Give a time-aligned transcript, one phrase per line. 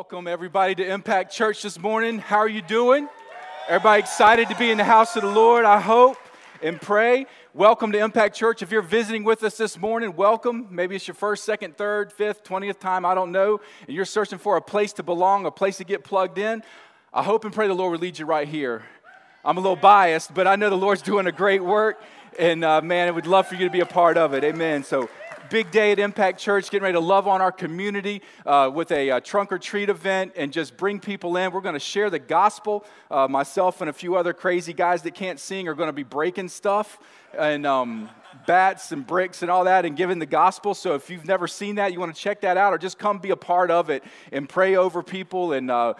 [0.00, 2.20] Welcome, everybody, to Impact Church this morning.
[2.20, 3.06] How are you doing?
[3.68, 6.16] Everybody excited to be in the house of the Lord, I hope
[6.62, 7.26] and pray.
[7.52, 8.62] Welcome to Impact Church.
[8.62, 10.68] If you're visiting with us this morning, welcome.
[10.70, 14.38] Maybe it's your first, second, third, fifth, twentieth time, I don't know, and you're searching
[14.38, 16.62] for a place to belong, a place to get plugged in.
[17.12, 18.82] I hope and pray the Lord will lead you right here.
[19.44, 22.02] I'm a little biased, but I know the Lord's doing a great work,
[22.38, 24.44] and uh, man, I would love for you to be a part of it.
[24.44, 24.82] Amen.
[24.82, 25.10] So,
[25.48, 29.10] big day at Impact Church, getting ready to love on our community uh, with a,
[29.10, 31.50] uh, trunk or treat event and just bring people in.
[31.52, 32.84] We're going to share the gospel.
[33.10, 36.02] Uh, myself and a few other crazy guys that can't sing are going to be
[36.02, 36.98] breaking stuff
[37.38, 38.10] and um,
[38.46, 40.74] bats and bricks and all that and giving the gospel.
[40.74, 43.18] So if you've never seen that, you want to check that out or just come
[43.18, 45.94] be a part of it and pray over people and uh,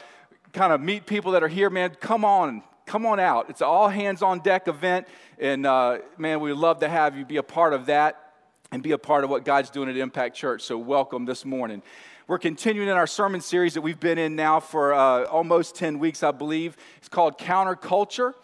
[0.52, 1.90] kind of meet people that are here, man.
[2.00, 3.50] Come on, come on out.
[3.50, 5.06] It's an all hands on deck event.
[5.38, 8.29] And uh, man, we'd love to have you be a part of that
[8.72, 10.62] and be a part of what God's doing at Impact Church.
[10.62, 11.82] So, welcome this morning.
[12.28, 15.98] We're continuing in our sermon series that we've been in now for uh, almost 10
[15.98, 16.76] weeks, I believe.
[16.98, 18.34] It's called Counterculture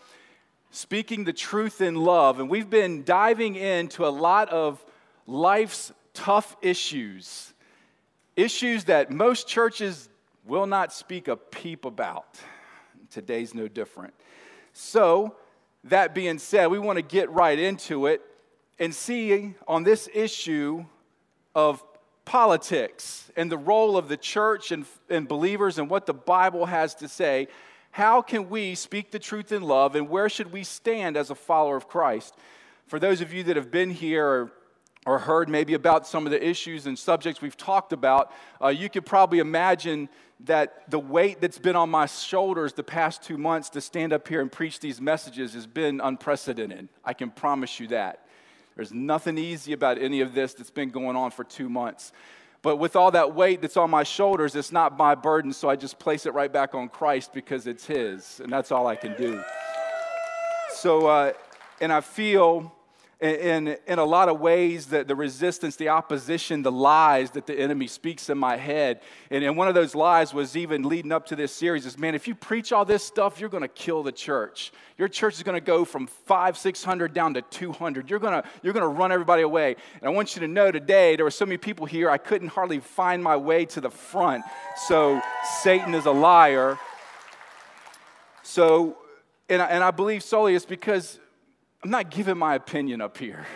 [0.72, 2.40] Speaking the Truth in Love.
[2.40, 4.84] And we've been diving into a lot of
[5.28, 7.54] life's tough issues,
[8.34, 10.08] issues that most churches
[10.44, 12.40] will not speak a peep about.
[13.10, 14.14] Today's no different.
[14.72, 15.36] So,
[15.84, 18.22] that being said, we want to get right into it
[18.78, 20.84] and see on this issue
[21.54, 21.82] of
[22.24, 26.94] politics and the role of the church and, and believers and what the Bible has
[26.96, 27.48] to say,
[27.92, 31.34] how can we speak the truth in love and where should we stand as a
[31.34, 32.34] follower of Christ?
[32.88, 34.52] For those of you that have been here or,
[35.06, 38.32] or heard maybe about some of the issues and subjects we've talked about,
[38.62, 40.08] uh, you could probably imagine
[40.40, 44.28] that the weight that's been on my shoulders the past two months to stand up
[44.28, 46.88] here and preach these messages has been unprecedented.
[47.04, 48.25] I can promise you that.
[48.76, 52.12] There's nothing easy about any of this that's been going on for two months.
[52.60, 55.76] But with all that weight that's on my shoulders, it's not my burden, so I
[55.76, 59.14] just place it right back on Christ because it's His, and that's all I can
[59.16, 59.42] do.
[60.74, 61.32] So, uh,
[61.80, 62.75] and I feel
[63.18, 67.58] in, in a lot of ways that the resistance, the opposition, the lies that the
[67.58, 69.00] enemy speaks in my head.
[69.30, 72.14] And, and one of those lies was even leading up to this series is man,
[72.14, 74.70] if you preach all this stuff, you're going to kill the church.
[74.98, 78.10] Your church is going to go from five, 600 down to 200.
[78.10, 79.76] You're going to, you're going to run everybody away.
[80.00, 82.48] And I want you to know today, there were so many people here, I couldn't
[82.48, 84.44] hardly find my way to the front.
[84.86, 85.22] So
[85.60, 86.78] Satan is a liar.
[88.42, 88.98] So,
[89.48, 91.18] and I, and I believe solely it's because
[91.82, 93.46] I'm not giving my opinion up here.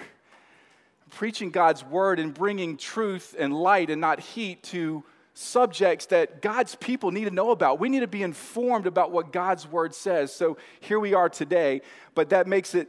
[1.04, 5.04] I'm preaching God's word and bringing truth and light and not heat to
[5.34, 7.80] subjects that God's people need to know about.
[7.80, 10.32] We need to be informed about what God's word says.
[10.32, 11.82] So here we are today,
[12.14, 12.88] but that makes it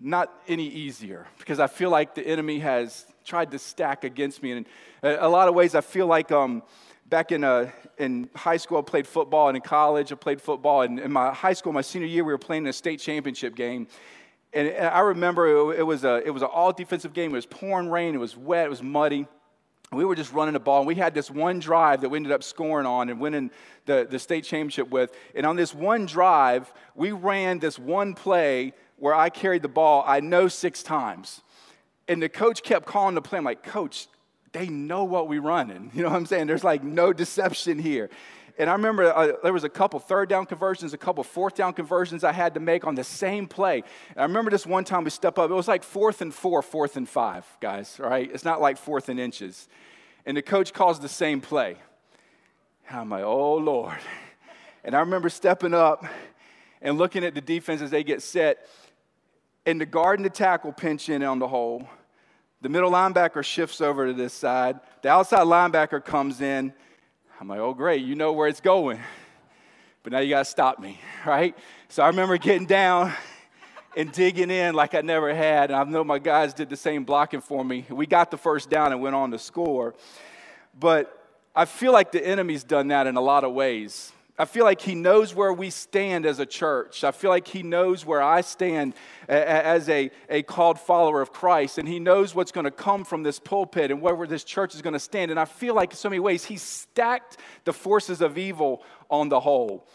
[0.00, 4.52] not any easier because I feel like the enemy has tried to stack against me.
[4.52, 4.66] And
[5.02, 6.62] in a lot of ways, I feel like um,
[7.06, 10.82] back in, uh, in high school, I played football, and in college, I played football.
[10.82, 13.56] And in my high school, my senior year, we were playing in a state championship
[13.56, 13.88] game.
[14.52, 17.32] And I remember it was, a, it was an all defensive game.
[17.32, 19.26] It was pouring rain, it was wet, it was muddy.
[19.90, 22.32] We were just running the ball, and we had this one drive that we ended
[22.32, 23.50] up scoring on and winning
[23.86, 25.14] the, the state championship with.
[25.34, 30.04] And on this one drive, we ran this one play where I carried the ball,
[30.06, 31.40] I know six times.
[32.06, 33.38] And the coach kept calling the play.
[33.38, 34.08] I'm like, Coach,
[34.52, 35.90] they know what we're running.
[35.94, 36.46] You know what I'm saying?
[36.46, 38.10] There's like no deception here.
[38.58, 41.72] And I remember uh, there was a couple third down conversions, a couple fourth down
[41.72, 43.84] conversions I had to make on the same play.
[44.10, 45.48] And I remember this one time we step up.
[45.48, 47.98] It was like fourth and four, fourth and five, guys.
[48.00, 48.28] Right?
[48.32, 49.68] It's not like fourth and inches.
[50.26, 51.76] And the coach calls the same play.
[52.88, 53.98] And I'm like, oh Lord.
[54.84, 56.06] And I remember stepping up
[56.80, 58.66] and looking at the defense as they get set.
[59.66, 61.86] And the guard and the tackle pinch in on the hole.
[62.62, 64.80] The middle linebacker shifts over to this side.
[65.02, 66.72] The outside linebacker comes in
[67.40, 68.98] I'm like, oh, great, you know where it's going.
[70.02, 71.56] But now you got to stop me, right?
[71.88, 73.12] So I remember getting down
[73.96, 75.70] and digging in like I never had.
[75.70, 77.86] And I know my guys did the same blocking for me.
[77.88, 79.94] We got the first down and went on to score.
[80.78, 81.14] But
[81.54, 84.12] I feel like the enemy's done that in a lot of ways.
[84.40, 87.02] I feel like he knows where we stand as a church.
[87.02, 88.94] I feel like he knows where I stand
[89.26, 91.78] as a, a called follower of Christ.
[91.78, 94.82] And he knows what's going to come from this pulpit and where this church is
[94.82, 95.32] going to stand.
[95.32, 99.28] And I feel like in so many ways he's stacked the forces of evil on
[99.28, 99.88] the hole.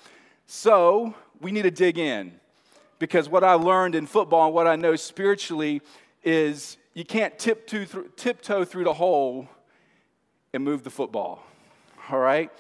[0.46, 2.34] So we need to dig in
[3.00, 5.82] because what I learned in football and what I know spiritually
[6.22, 9.48] is you can't tiptoe through, tiptoe through the hole
[10.54, 11.44] and move the football.
[12.10, 12.52] All right?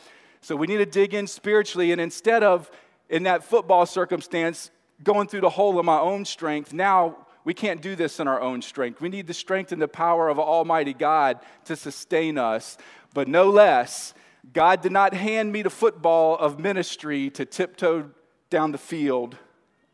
[0.43, 1.93] So we need to dig in spiritually.
[1.93, 2.69] And instead of,
[3.09, 7.81] in that football circumstance, going through the hole of my own strength, now we can't
[7.81, 8.99] do this in our own strength.
[8.99, 12.77] We need the strength and the power of Almighty God to sustain us.
[13.13, 14.13] But no less,
[14.51, 18.11] God did not hand me the football of ministry to tiptoe
[18.49, 19.37] down the field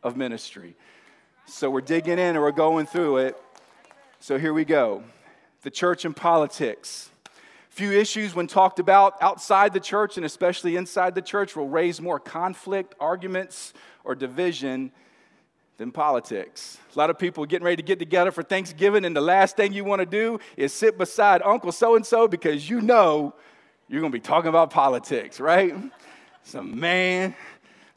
[0.02, 0.76] of ministry.
[1.46, 3.38] So we're digging in and we're going through it.
[4.20, 5.04] So here we go.
[5.62, 7.09] The church and politics.
[7.80, 12.02] Few issues, when talked about outside the church and especially inside the church, will raise
[12.02, 13.72] more conflict, arguments,
[14.04, 14.92] or division
[15.78, 16.78] than politics.
[16.94, 19.72] A lot of people getting ready to get together for Thanksgiving, and the last thing
[19.72, 23.34] you want to do is sit beside Uncle so and so because you know
[23.88, 25.74] you're going to be talking about politics, right?
[26.44, 27.34] So, man.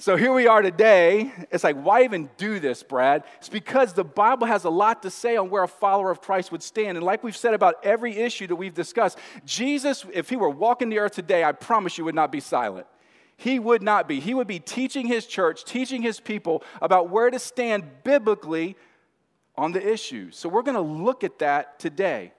[0.03, 1.31] So here we are today.
[1.53, 3.23] It's like, why even do this, Brad?
[3.39, 6.51] It's because the Bible has a lot to say on where a follower of Christ
[6.51, 6.97] would stand.
[6.99, 10.89] And like we've said about every issue that we've discussed, Jesus, if he were walking
[10.89, 12.89] the earth today, I promise you would not be silent.
[13.37, 14.19] He would not be.
[14.19, 18.75] He would be teaching his church, teaching his people about where to stand biblically
[19.57, 20.37] on the issues.
[20.37, 22.33] So we're going to look at that today.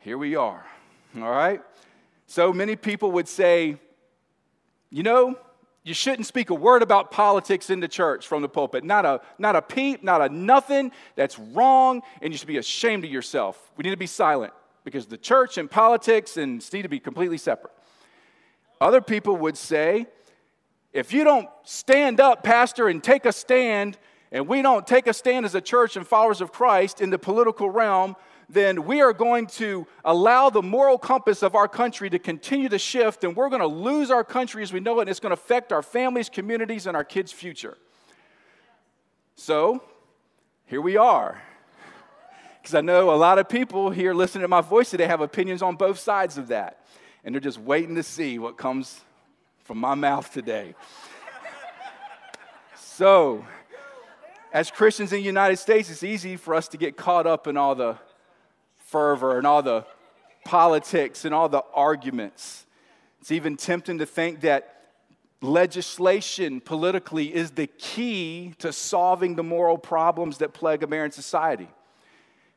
[0.00, 0.66] Here we are.
[1.14, 1.62] All right?
[2.26, 3.76] So many people would say,
[4.90, 5.38] you know,
[5.82, 8.84] you shouldn't speak a word about politics in the church from the pulpit.
[8.84, 10.92] Not a, not a peep, not a nothing.
[11.16, 13.70] That's wrong, and you should be ashamed of yourself.
[13.76, 14.52] We need to be silent
[14.84, 17.72] because the church and politics and need to be completely separate.
[18.80, 20.06] Other people would say,
[20.92, 23.96] if you don't stand up, Pastor, and take a stand,
[24.32, 27.18] and we don't take a stand as a church and followers of Christ in the
[27.18, 28.16] political realm,
[28.52, 32.78] then we are going to allow the moral compass of our country to continue to
[32.78, 35.34] shift, and we're going to lose our country as we know it, and it's going
[35.34, 37.78] to affect our families, communities, and our kids' future.
[39.36, 39.82] So,
[40.66, 41.42] here we are.
[42.60, 45.62] Because I know a lot of people here listening to my voice today have opinions
[45.62, 46.80] on both sides of that
[47.24, 49.00] and they're just waiting to see what comes
[49.64, 50.74] from my mouth today.
[52.74, 53.44] so,
[54.52, 57.56] as Christians in the United States, it's easy for us to get caught up in
[57.56, 57.96] all the
[58.90, 59.84] fervor and all the
[60.44, 62.66] politics and all the arguments.
[63.20, 64.76] It's even tempting to think that
[65.40, 71.68] legislation politically is the key to solving the moral problems that plague American society.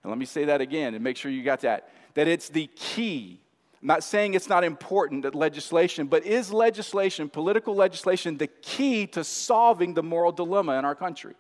[0.04, 1.90] And let me say that again and make sure you got that.
[2.16, 3.40] That it's the key
[3.84, 9.06] I'm not saying it's not important that legislation, but is legislation, political legislation, the key
[9.08, 11.34] to solving the moral dilemma in our country?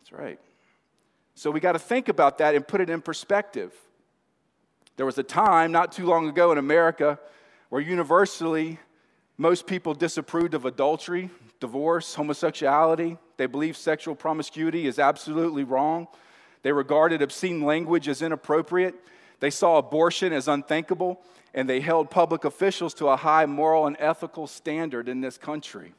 [0.00, 0.40] That's right.
[1.40, 3.72] So we got to think about that and put it in perspective.
[4.98, 7.18] There was a time not too long ago in America
[7.70, 8.78] where universally
[9.38, 13.16] most people disapproved of adultery, divorce, homosexuality.
[13.38, 16.08] They believed sexual promiscuity is absolutely wrong.
[16.60, 18.96] They regarded obscene language as inappropriate.
[19.38, 21.22] They saw abortion as unthinkable,
[21.54, 25.94] and they held public officials to a high moral and ethical standard in this country.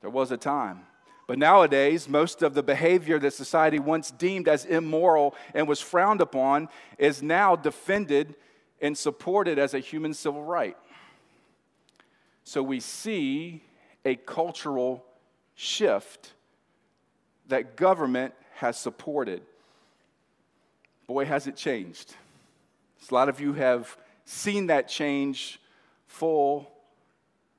[0.00, 0.86] There was a time.
[1.28, 6.22] But nowadays, most of the behavior that society once deemed as immoral and was frowned
[6.22, 8.34] upon is now defended
[8.80, 10.76] and supported as a human civil right.
[12.44, 13.62] So we see
[14.06, 15.04] a cultural
[15.54, 16.32] shift
[17.48, 19.42] that government has supported.
[21.06, 22.14] Boy, has it changed.
[23.10, 25.60] A lot of you have seen that change
[26.06, 26.70] full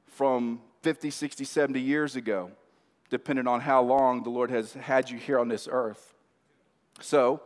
[0.07, 2.49] from 50, 60, 70 years ago,
[3.09, 6.13] depending on how long the Lord has had you here on this earth.
[7.01, 7.41] So,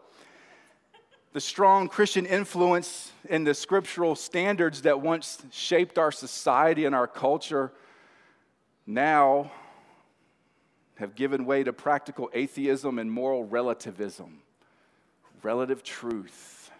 [1.34, 7.08] the strong Christian influence and the scriptural standards that once shaped our society and our
[7.08, 7.72] culture
[8.86, 9.52] now
[10.96, 14.42] have given way to practical atheism and moral relativism,
[15.42, 16.72] relative truth.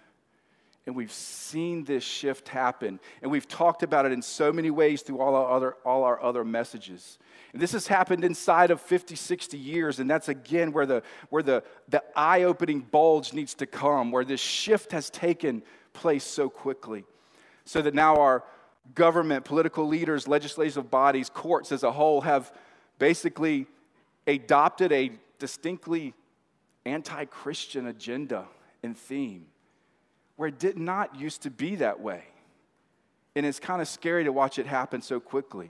[0.86, 3.00] And we've seen this shift happen.
[3.22, 6.22] And we've talked about it in so many ways through all our other, all our
[6.22, 7.18] other messages.
[7.54, 10.00] This has happened inside of 50, 60 years.
[10.00, 14.26] And that's again where the, where the, the eye opening bulge needs to come, where
[14.26, 15.62] this shift has taken
[15.94, 17.06] place so quickly.
[17.66, 18.44] So that now our
[18.96, 22.52] government, political leaders, legislative bodies, courts as a whole have
[22.98, 23.68] basically
[24.26, 26.14] adopted a distinctly
[26.86, 28.46] anti Christian agenda
[28.82, 29.46] and theme
[30.36, 32.24] where it did not used to be that way.
[33.36, 35.70] And it's kind of scary to watch it happen so quickly.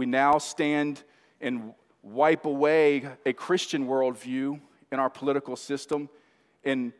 [0.00, 1.02] We now stand
[1.42, 4.58] and wipe away a Christian worldview
[4.90, 6.08] in our political system
[6.64, 6.94] in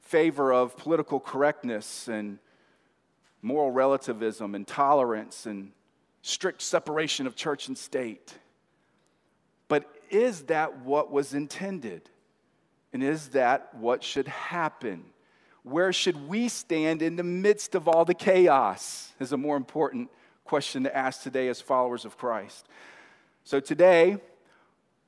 [0.00, 2.40] favor of political correctness and
[3.40, 5.70] moral relativism and tolerance and
[6.22, 8.34] strict separation of church and state.
[9.68, 12.10] But is that what was intended?
[12.92, 15.04] And is that what should happen?
[15.62, 19.12] Where should we stand in the midst of all the chaos?
[19.20, 20.10] Is a more important
[20.50, 22.66] question to ask today as followers of Christ.
[23.44, 24.18] So, today,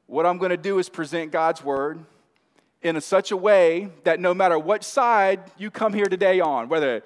[0.06, 2.02] what I'm going to do is present God's word
[2.80, 6.70] in a, such a way that no matter what side you come here today on,
[6.70, 7.02] whether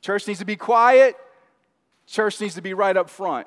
[0.00, 1.16] church needs to be quiet
[2.10, 3.46] Church needs to be right up front.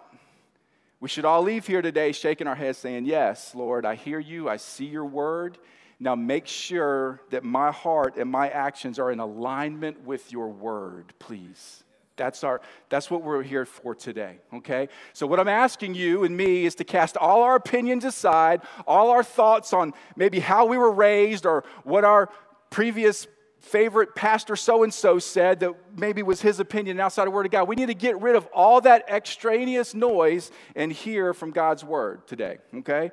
[1.01, 4.47] We should all leave here today shaking our heads saying, Yes, Lord, I hear you.
[4.47, 5.57] I see your word.
[5.99, 11.13] Now make sure that my heart and my actions are in alignment with your word,
[11.19, 11.82] please.
[12.15, 14.89] That's, our, that's what we're here for today, okay?
[15.13, 19.09] So, what I'm asking you and me is to cast all our opinions aside, all
[19.09, 22.29] our thoughts on maybe how we were raised or what our
[22.69, 23.27] previous
[23.63, 27.51] favorite pastor so and so said that maybe was his opinion outside the Word of
[27.51, 27.67] God.
[27.67, 32.27] We need to get rid of all that extraneous noise and hear from God's Word
[32.27, 33.09] today, okay?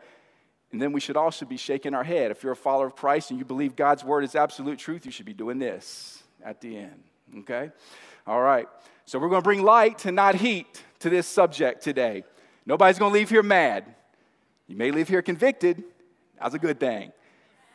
[0.72, 2.30] And then we should also be shaking our head.
[2.30, 5.12] If you're a follower of Christ and you believe God's Word is absolute truth, you
[5.12, 7.02] should be doing this at the end,
[7.38, 7.70] okay?
[8.26, 8.66] All right.
[9.04, 12.24] So we're going to bring light and not heat to this subject today.
[12.66, 13.84] Nobody's going to leave here mad.
[14.66, 15.82] You may leave here convicted.
[16.40, 17.12] That's a good thing.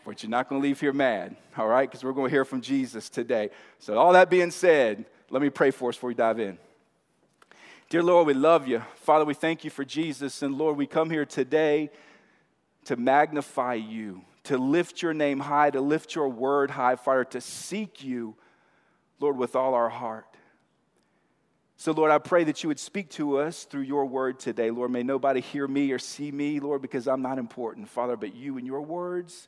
[0.05, 1.89] But you're not going to leave here mad, all right?
[1.89, 3.49] Because we're going to hear from Jesus today.
[3.79, 6.57] So, all that being said, let me pray for us before we dive in.
[7.89, 8.81] Dear Lord, we love you.
[8.95, 10.41] Father, we thank you for Jesus.
[10.41, 11.89] And Lord, we come here today
[12.85, 17.41] to magnify you, to lift your name high, to lift your word high, Father, to
[17.41, 18.35] seek you,
[19.19, 20.25] Lord, with all our heart.
[21.77, 24.71] So, Lord, I pray that you would speak to us through your word today.
[24.71, 28.33] Lord, may nobody hear me or see me, Lord, because I'm not important, Father, but
[28.33, 29.47] you and your words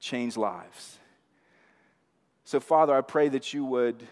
[0.00, 0.98] change lives.
[2.44, 4.02] So, Father, I pray that you would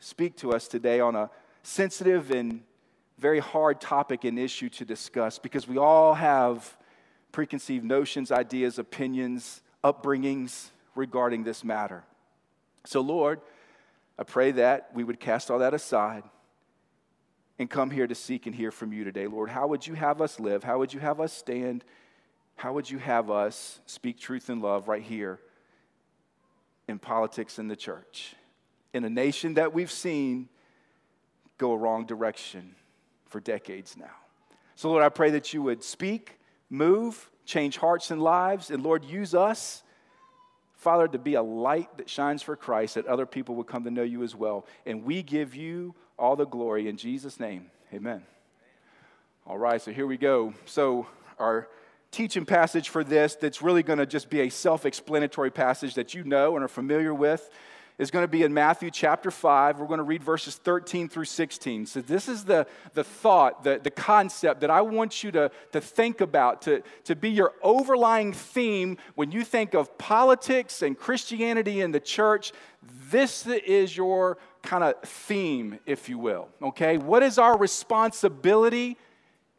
[0.00, 1.30] speak to us today on a
[1.62, 2.62] sensitive and
[3.18, 6.76] very hard topic and issue to discuss because we all have
[7.30, 12.04] preconceived notions, ideas, opinions, upbringings regarding this matter.
[12.86, 13.40] So, Lord,
[14.18, 16.22] I pray that we would cast all that aside
[17.58, 19.26] and come here to seek and hear from you today.
[19.26, 20.64] Lord, how would you have us live?
[20.64, 21.84] How would you have us stand?
[22.56, 25.40] How would you have us speak truth and love right here
[26.88, 28.34] in politics in the church?
[28.92, 30.48] In a nation that we've seen
[31.58, 32.74] go a wrong direction
[33.26, 34.14] for decades now.
[34.76, 39.04] So, Lord, I pray that you would speak, move, change hearts and lives, and Lord,
[39.04, 39.83] use us,
[40.84, 43.90] Father, to be a light that shines for Christ, that other people would come to
[43.90, 44.66] know you as well.
[44.84, 47.70] And we give you all the glory in Jesus' name.
[47.94, 48.22] Amen.
[49.46, 50.52] All right, so here we go.
[50.66, 51.06] So,
[51.38, 51.68] our
[52.10, 56.12] teaching passage for this that's really going to just be a self explanatory passage that
[56.12, 57.48] you know and are familiar with
[57.98, 59.78] is going to be in Matthew chapter 5.
[59.78, 61.86] We're going to read verses 13 through 16.
[61.86, 65.80] So, this is the, the thought, the, the concept that I want you to, to
[65.80, 71.80] think about, to, to be your overlying theme when you think of politics and Christianity
[71.80, 72.52] in the church.
[73.10, 76.48] This is your kind of theme, if you will.
[76.62, 76.98] Okay?
[76.98, 78.96] What is our responsibility?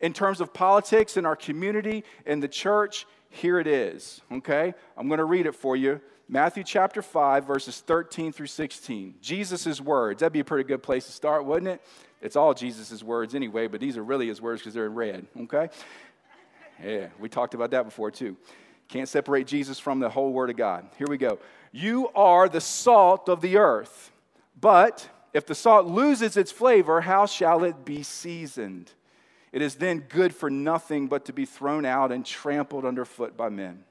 [0.01, 4.21] in terms of politics in our community, in the church, here it is.
[4.31, 4.73] Okay?
[4.97, 6.01] I'm going to read it for you.
[6.27, 9.15] Matthew chapter 5, verses 13 through 16.
[9.21, 10.21] Jesus' words.
[10.21, 11.81] That'd be a pretty good place to start, wouldn't it?
[12.21, 15.27] It's all Jesus' words anyway, but these are really his words because they're in red.
[15.41, 15.69] Okay?
[16.83, 18.35] Yeah, we talked about that before too.
[18.87, 20.87] Can't separate Jesus from the whole Word of God.
[20.97, 21.39] Here we go.
[21.71, 24.11] You are the salt of the earth,
[24.59, 28.91] but if the salt loses its flavor, how shall it be seasoned?
[29.51, 33.49] It is then good for nothing but to be thrown out and trampled underfoot by
[33.49, 33.83] men.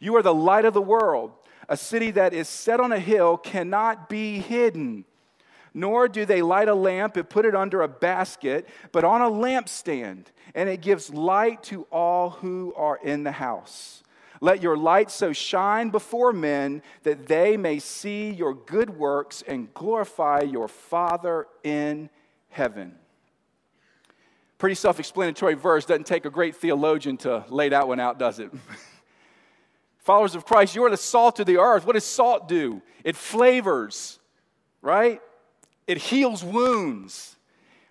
[0.00, 1.32] You are the light of the world.
[1.68, 5.04] A city that is set on a hill cannot be hidden.
[5.74, 9.30] Nor do they light a lamp and put it under a basket, but on a
[9.30, 14.02] lampstand, and it gives light to all who are in the house.
[14.42, 19.72] Let your light so shine before men that they may see your good works and
[19.72, 22.10] glorify your Father in
[22.48, 22.96] heaven.
[24.58, 25.84] Pretty self explanatory verse.
[25.84, 28.50] Doesn't take a great theologian to lay that one out, does it?
[30.02, 31.86] Followers of Christ, you are the salt of the earth.
[31.86, 32.82] What does salt do?
[33.04, 34.18] It flavors,
[34.80, 35.20] right?
[35.86, 37.36] It heals wounds.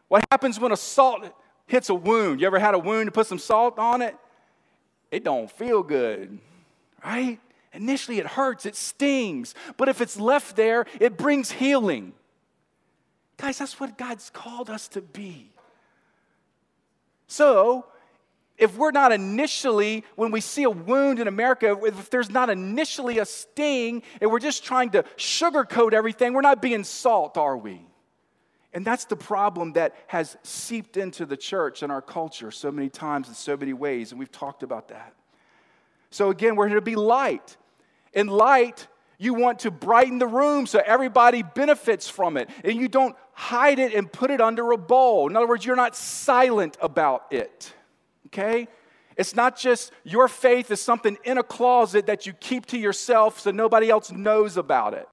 [0.10, 1.26] What happens when a salt
[1.68, 2.42] hits a wound?
[2.42, 4.16] You ever had a wound to put some salt on it?
[5.10, 6.38] It don't feel good,
[7.04, 7.40] right?
[7.74, 12.12] Initially it hurts, it stings, but if it's left there, it brings healing.
[13.38, 15.50] Guys, that's what God's called us to be.
[17.28, 17.86] So,
[18.62, 23.18] if we're not initially, when we see a wound in America, if there's not initially
[23.18, 27.84] a sting and we're just trying to sugarcoat everything, we're not being salt, are we?
[28.72, 32.88] And that's the problem that has seeped into the church and our culture so many
[32.88, 35.16] times in so many ways, and we've talked about that.
[36.12, 37.58] So, again, we're here to be light.
[38.14, 38.88] In light,
[39.18, 42.50] you want to brighten the room so everybody benefits from it.
[42.64, 45.28] And you don't hide it and put it under a bowl.
[45.30, 47.74] In other words, you're not silent about it.
[48.34, 48.68] Okay?
[49.18, 53.40] It's not just your faith is something in a closet that you keep to yourself
[53.40, 55.08] so nobody else knows about it.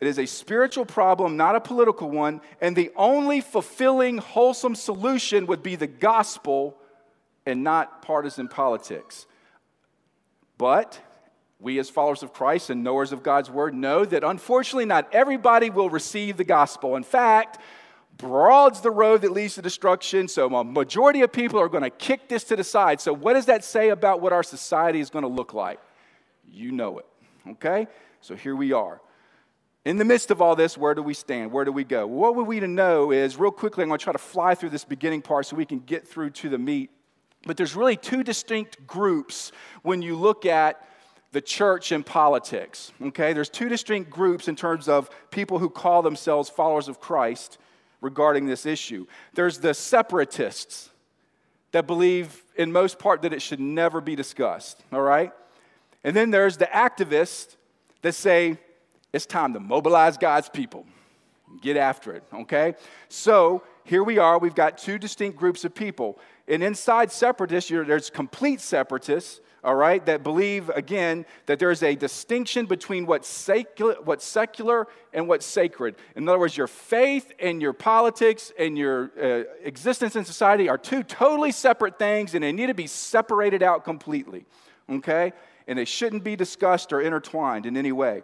[0.00, 5.46] It is a spiritual problem, not a political one, and the only fulfilling, wholesome solution
[5.46, 6.76] would be the gospel
[7.46, 9.26] and not partisan politics.
[10.58, 11.00] But
[11.60, 15.70] we, as followers of Christ and knowers of God's word, know that unfortunately not everybody
[15.70, 16.96] will receive the gospel.
[16.96, 17.58] In fact,
[18.18, 21.90] broad's the road that leads to destruction, so a majority of people are going to
[21.90, 23.00] kick this to the side.
[23.00, 25.80] So, what does that say about what our society is going to look like?
[26.50, 27.06] You know it,
[27.52, 27.86] okay?
[28.20, 29.00] So, here we are.
[29.84, 31.52] In the midst of all this, where do we stand?
[31.52, 32.06] Where do we go?
[32.06, 34.70] What we need to know is, real quickly, I'm going to try to fly through
[34.70, 36.90] this beginning part so we can get through to the meat.
[37.46, 40.88] But there's really two distinct groups when you look at
[41.32, 42.92] the church and politics.
[43.02, 47.58] Okay, there's two distinct groups in terms of people who call themselves followers of Christ
[48.00, 49.06] regarding this issue.
[49.34, 50.88] There's the separatists
[51.72, 54.82] that believe, in most part, that it should never be discussed.
[54.92, 55.32] All right,
[56.04, 57.56] and then there's the activists
[58.02, 58.58] that say
[59.14, 60.84] it's time to mobilize God's people.
[61.62, 62.74] Get after it, okay?
[63.08, 64.40] So here we are.
[64.40, 66.18] We've got two distinct groups of people.
[66.48, 72.66] And inside separatists, there's complete separatists, all right, that believe, again, that there's a distinction
[72.66, 75.94] between what's secular, what's secular and what's sacred.
[76.16, 80.76] In other words, your faith and your politics and your uh, existence in society are
[80.76, 84.44] two totally separate things, and they need to be separated out completely,
[84.90, 85.32] okay?
[85.68, 88.22] And they shouldn't be discussed or intertwined in any way.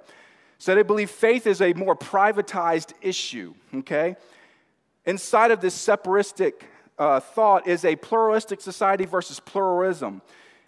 [0.60, 4.16] So they believe faith is a more privatized issue, okay?
[5.06, 6.66] Inside of this separatistic
[6.98, 10.20] uh, thought is a pluralistic society versus pluralism.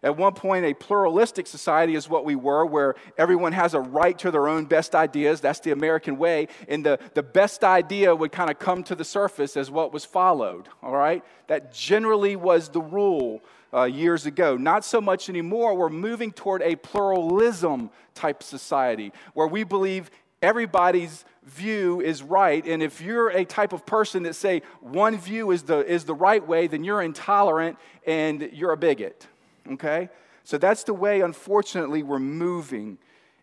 [0.03, 4.19] At one point, a pluralistic society is what we were, where everyone has a right
[4.21, 5.43] to their own best ideas.
[5.43, 6.49] That's the American way.
[6.69, 10.07] And the, the best idea would kind of come to the surface as what was
[10.07, 11.23] followed, all right?
[11.49, 13.43] That generally was the rule
[13.75, 14.57] uh, years ago.
[14.57, 15.75] Not so much anymore.
[15.75, 20.11] We're moving toward a pluralism type society where we believe
[20.43, 25.51] everybody's view is right and if you're a type of person that say one view
[25.51, 29.27] is the is the right way then you're intolerant and you're a bigot
[29.73, 30.09] okay
[30.45, 32.97] so that's the way unfortunately we're moving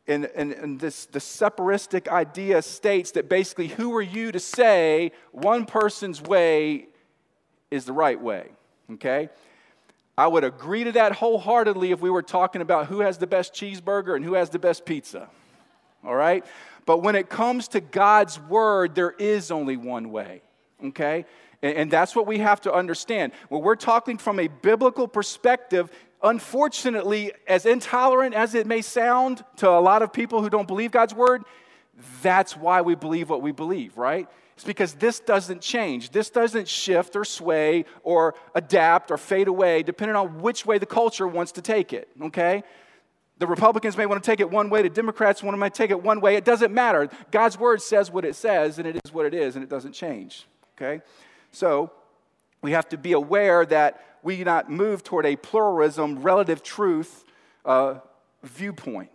[0.07, 5.11] and, and, and this the separatistic idea states that basically who are you to say
[5.31, 6.87] one person's way
[7.69, 8.49] is the right way
[8.93, 9.29] okay
[10.19, 13.53] I would agree to that wholeheartedly if we were talking about who has the best
[13.53, 15.29] cheeseburger and who has the best pizza.
[16.03, 16.45] All right?
[16.85, 20.41] But when it comes to God's word, there is only one way.
[20.83, 21.23] Okay?
[21.61, 23.31] And, and that's what we have to understand.
[23.47, 25.89] When we're talking from a biblical perspective,
[26.21, 30.91] unfortunately, as intolerant as it may sound to a lot of people who don't believe
[30.91, 31.45] God's word,
[32.21, 34.27] that's why we believe what we believe, right?
[34.59, 36.09] It's because this doesn't change.
[36.09, 40.85] This doesn't shift or sway or adapt or fade away depending on which way the
[40.85, 42.63] culture wants to take it, okay?
[43.37, 46.03] The Republicans may want to take it one way, the Democrats want to take it
[46.03, 46.35] one way.
[46.35, 47.07] It doesn't matter.
[47.31, 49.93] God's word says what it says, and it is what it is, and it doesn't
[49.93, 50.45] change,
[50.75, 51.01] okay?
[51.53, 51.93] So
[52.61, 57.23] we have to be aware that we do not move toward a pluralism, relative truth
[57.63, 57.99] uh,
[58.43, 59.09] viewpoint.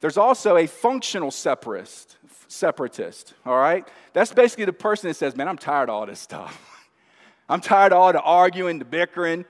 [0.00, 2.16] There's also a functional separatist,
[2.50, 3.86] separatist, all right?
[4.12, 6.86] That's basically the person that says, man, I'm tired of all this stuff.
[7.48, 9.44] I'm tired of all the arguing, the bickering,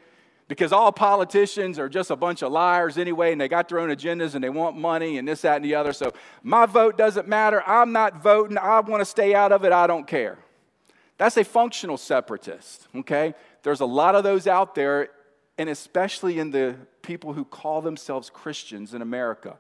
[0.49, 3.89] because all politicians are just a bunch of liars anyway, and they got their own
[3.89, 5.93] agendas and they want money and this, that, and the other.
[5.93, 7.63] So my vote doesn't matter.
[7.67, 8.59] I'm not voting.
[8.59, 9.73] I want to stay out of it.
[9.73, 10.39] I don't care.
[11.19, 13.35] That's a functional separatist, okay?
[13.63, 15.11] There's a lot of those out there,
[15.59, 19.59] and especially in the people who call themselves Christians in America.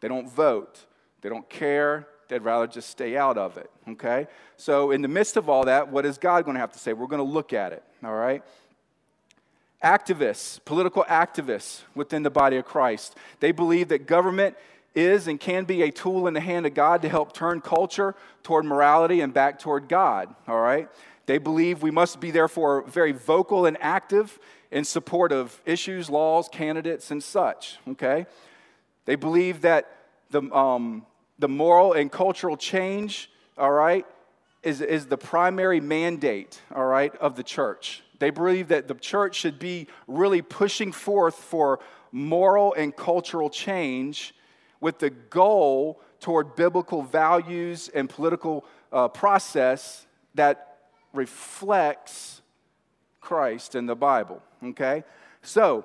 [0.00, 0.84] They don't vote,
[1.22, 4.26] they don't care, they'd rather just stay out of it, okay?
[4.56, 6.92] So, in the midst of all that, what is God going to have to say?
[6.92, 8.42] We're going to look at it, all right?
[9.82, 14.56] Activists, political activists within the body of Christ, they believe that government
[14.94, 18.14] is and can be a tool in the hand of God to help turn culture
[18.42, 20.88] toward morality and back toward God, all right?
[21.26, 24.38] They believe we must be, therefore, very vocal and active
[24.70, 28.26] in support of issues, laws, candidates, and such, okay?
[29.04, 29.90] They believe that
[30.30, 31.06] the, um,
[31.38, 34.06] the moral and cultural change, all right,
[34.62, 38.02] is, is the primary mandate, all right, of the church.
[38.18, 41.78] They believe that the church should be really pushing forth for
[42.10, 44.34] moral and cultural change
[44.80, 50.78] with the goal toward biblical values and political uh, process that
[51.12, 52.42] reflects
[53.20, 54.42] Christ in the Bible.
[54.64, 55.04] Okay?
[55.42, 55.84] So,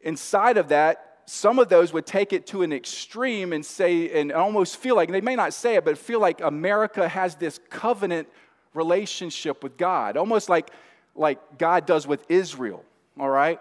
[0.00, 4.32] inside of that, some of those would take it to an extreme and say, and
[4.32, 8.28] almost feel like, they may not say it, but feel like America has this covenant
[8.74, 10.70] relationship with God, almost like,
[11.14, 12.84] like God does with Israel,
[13.18, 13.60] all right?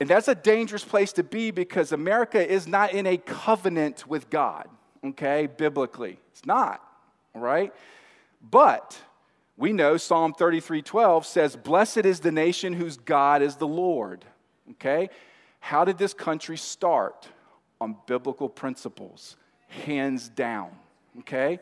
[0.00, 4.30] And that's a dangerous place to be because America is not in a covenant with
[4.30, 4.68] God,
[5.04, 6.18] okay, biblically.
[6.32, 6.82] It's not,
[7.34, 7.72] All right?
[8.50, 8.98] But
[9.56, 14.24] we know Psalm 33:12 says, "Blessed is the nation whose God is the Lord."
[14.72, 15.10] Okay?
[15.60, 17.28] How did this country start?
[17.80, 19.36] On biblical principles,
[19.68, 20.70] hands down.
[21.20, 21.60] Okay?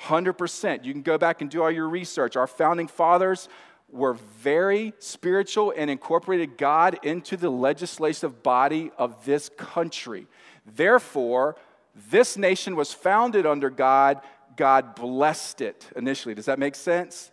[0.00, 0.84] 100%.
[0.84, 2.34] You can go back and do all your research.
[2.34, 3.48] Our founding fathers
[3.88, 10.26] were very spiritual and incorporated God into the legislative body of this country.
[10.74, 11.56] Therefore,
[12.10, 14.20] this nation was founded under God.
[14.56, 16.34] God blessed it initially.
[16.34, 17.30] Does that make sense?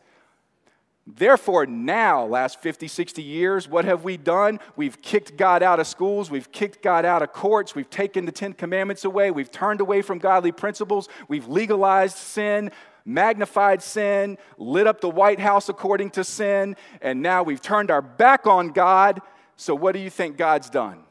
[1.05, 4.59] Therefore, now, last 50, 60 years, what have we done?
[4.77, 6.31] We've kicked God out of schools.
[6.31, 7.75] We've kicked God out of courts.
[7.75, 9.29] We've taken the Ten Commandments away.
[9.29, 11.09] We've turned away from godly principles.
[11.27, 12.71] We've legalized sin,
[13.03, 18.01] magnified sin, lit up the White House according to sin, and now we've turned our
[18.01, 19.21] back on God.
[19.57, 21.03] So, what do you think God's done?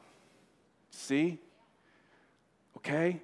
[0.90, 1.38] See?
[2.78, 3.20] Okay?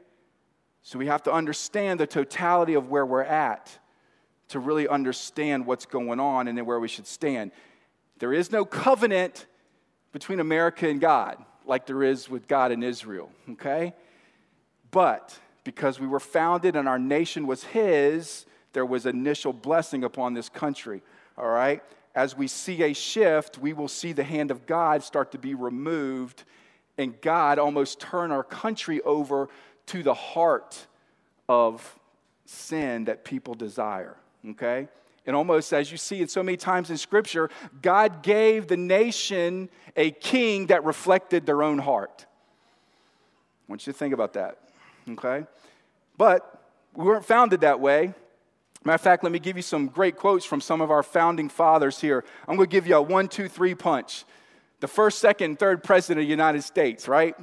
[0.82, 3.78] So, we have to understand the totality of where we're at
[4.48, 7.52] to really understand what's going on and where we should stand.
[8.18, 9.46] There is no covenant
[10.12, 13.92] between America and God like there is with God and Israel, okay?
[14.90, 20.32] But because we were founded and our nation was His, there was initial blessing upon
[20.32, 21.02] this country,
[21.36, 21.82] all right?
[22.14, 25.54] As we see a shift, we will see the hand of God start to be
[25.54, 26.44] removed
[26.96, 29.48] and God almost turn our country over
[29.86, 30.86] to the heart
[31.48, 31.98] of
[32.46, 34.16] sin that people desire
[34.50, 34.88] okay?
[35.26, 37.50] And almost as you see it so many times in Scripture,
[37.82, 42.24] God gave the nation a king that reflected their own heart.
[43.68, 44.58] I want you to think about that,
[45.10, 45.46] okay?
[46.16, 46.62] But
[46.94, 48.14] we weren't founded that way.
[48.84, 51.48] Matter of fact, let me give you some great quotes from some of our founding
[51.48, 52.24] fathers here.
[52.46, 54.24] I'm going to give you a one, two, three punch.
[54.80, 57.34] The first, second, third president of the United States, right?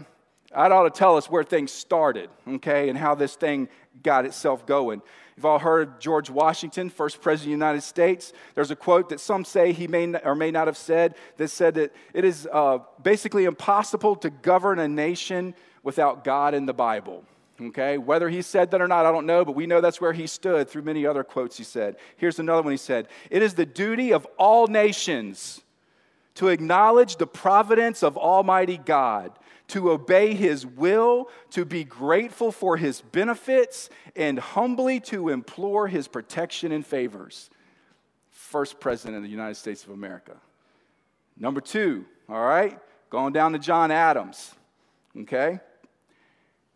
[0.52, 3.68] That ought to tell us where things started, okay, and how this thing
[4.02, 5.02] got itself going.
[5.36, 8.32] You've all heard of George Washington, first president of the United States.
[8.54, 11.76] There's a quote that some say he may or may not have said that said
[11.76, 17.26] that it is uh, basically impossible to govern a nation without God in the Bible.
[17.62, 20.12] Okay, whether he said that or not, I don't know, but we know that's where
[20.12, 21.96] he stood through many other quotes he said.
[22.18, 25.62] Here's another one he said It is the duty of all nations
[26.36, 29.32] to acknowledge the providence of Almighty God
[29.68, 36.08] to obey his will, to be grateful for his benefits, and humbly to implore his
[36.08, 37.50] protection and favors.
[38.30, 40.38] First president of the United States of America.
[41.38, 44.54] Number two, all right, going down to John Adams,
[45.22, 45.60] okay?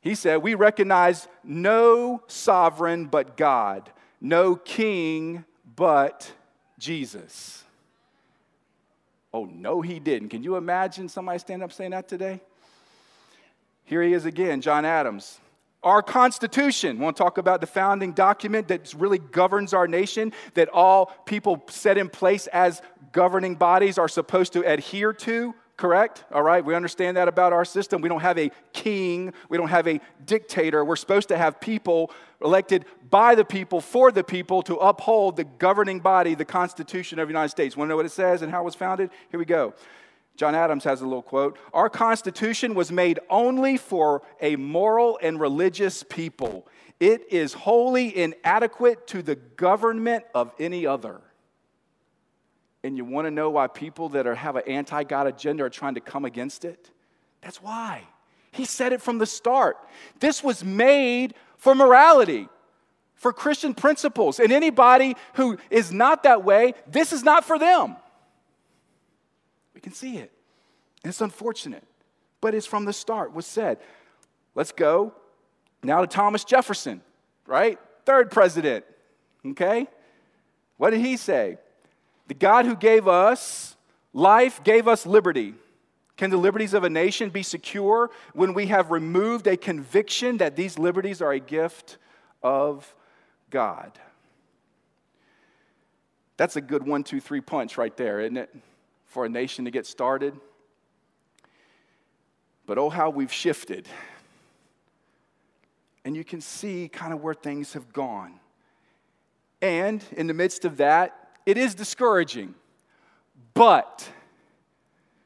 [0.02, 6.32] He said, We recognize no sovereign but God, no king but
[6.78, 7.64] Jesus.
[9.34, 10.30] Oh, no, he didn't.
[10.30, 12.42] Can you imagine somebody stand up saying that today?
[13.90, 15.40] Here he is again, John Adams.
[15.82, 20.70] Our Constitution, want to talk about the founding document that really governs our nation, that
[20.70, 26.24] all people set in place as governing bodies are supposed to adhere to, correct?
[26.32, 28.00] All right, we understand that about our system.
[28.04, 30.86] We don't have a king, we don't have a dictator.
[30.86, 32.12] We're supposed to have people
[32.44, 37.28] elected by the people, for the people, to uphold the governing body, the Constitution of
[37.28, 37.76] the United States.
[37.76, 39.10] Want to know what it says and how it was founded?
[39.32, 39.74] Here we go.
[40.40, 45.38] John Adams has a little quote Our Constitution was made only for a moral and
[45.38, 46.66] religious people.
[46.98, 51.20] It is wholly inadequate to the government of any other.
[52.86, 55.70] And you want to know why people that are, have an anti God agenda are
[55.70, 56.90] trying to come against it?
[57.42, 58.04] That's why.
[58.54, 59.76] He said it from the start.
[60.22, 62.48] This was made for morality,
[63.14, 64.40] for Christian principles.
[64.40, 67.98] And anybody who is not that way, this is not for them.
[69.80, 70.30] We can see it.
[71.06, 71.86] And it's unfortunate,
[72.42, 73.78] but it's from the start was said.
[74.54, 75.14] Let's go
[75.82, 77.00] now to Thomas Jefferson,
[77.48, 77.80] right?
[78.06, 78.84] Third president.
[79.46, 79.88] Okay?
[80.76, 81.60] What did he say?
[82.28, 83.78] The God who gave us
[84.12, 85.54] life gave us liberty.
[86.18, 90.58] Can the liberties of a nation be secure when we have removed a conviction that
[90.58, 91.98] these liberties are a gift
[92.44, 92.94] of
[93.50, 93.98] God?
[96.36, 98.54] That's a good one, two, three punch right there, isn't it?
[99.10, 100.40] For a nation to get started.
[102.66, 103.88] But oh, how we've shifted.
[106.06, 108.40] And you can see kind of where things have gone.
[109.62, 112.54] And in the midst of that, it is discouraging.
[113.54, 114.08] But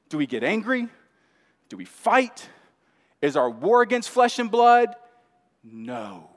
[0.10, 0.88] do we get angry?
[1.70, 2.48] Do we fight?
[3.22, 4.96] Is our war against flesh and blood?
[5.64, 6.30] No.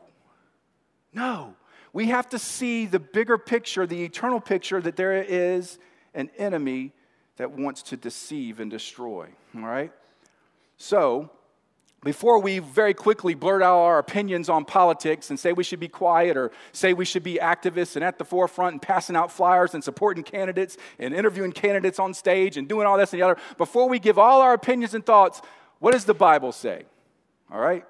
[1.12, 1.54] No.
[1.92, 5.78] We have to see the bigger picture, the eternal picture that there is
[6.12, 6.92] an enemy
[7.36, 9.28] that wants to deceive and destroy.
[9.54, 9.92] All right?
[10.76, 11.30] So,
[12.04, 15.88] before we very quickly blurt out our opinions on politics and say we should be
[15.88, 19.74] quiet or say we should be activists and at the forefront and passing out flyers
[19.74, 23.40] and supporting candidates and interviewing candidates on stage and doing all this and the other,
[23.56, 25.42] before we give all our opinions and thoughts,
[25.78, 26.84] what does the Bible say?
[27.50, 27.84] All right?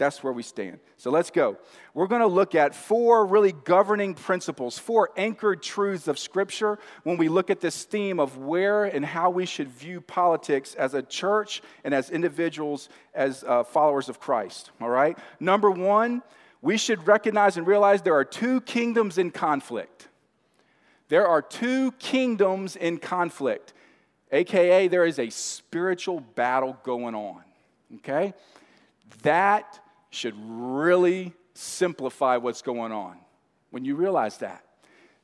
[0.00, 0.80] That's where we stand.
[0.96, 1.58] So let's go.
[1.92, 7.18] We're going to look at four really governing principles, four anchored truths of Scripture when
[7.18, 11.02] we look at this theme of where and how we should view politics as a
[11.02, 14.70] church and as individuals, as uh, followers of Christ.
[14.80, 15.18] All right?
[15.38, 16.22] Number one,
[16.62, 20.08] we should recognize and realize there are two kingdoms in conflict.
[21.10, 23.74] There are two kingdoms in conflict,
[24.32, 27.42] AKA, there is a spiritual battle going on.
[27.96, 28.32] Okay?
[29.24, 29.78] That
[30.10, 33.16] should really simplify what's going on
[33.70, 34.64] when you realize that.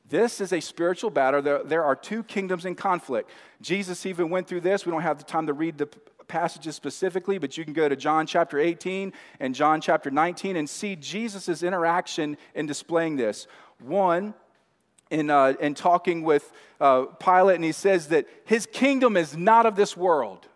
[0.09, 1.41] This is a spiritual battle.
[1.41, 3.29] There, there, are two kingdoms in conflict.
[3.61, 4.85] Jesus even went through this.
[4.85, 5.89] We don't have the time to read the
[6.27, 10.69] passages specifically, but you can go to John chapter 18 and John chapter 19 and
[10.69, 13.47] see Jesus' interaction in displaying this.
[13.79, 14.33] One,
[15.09, 19.65] in, uh, in talking with uh, Pilate, and he says that his kingdom is not
[19.65, 20.46] of this world.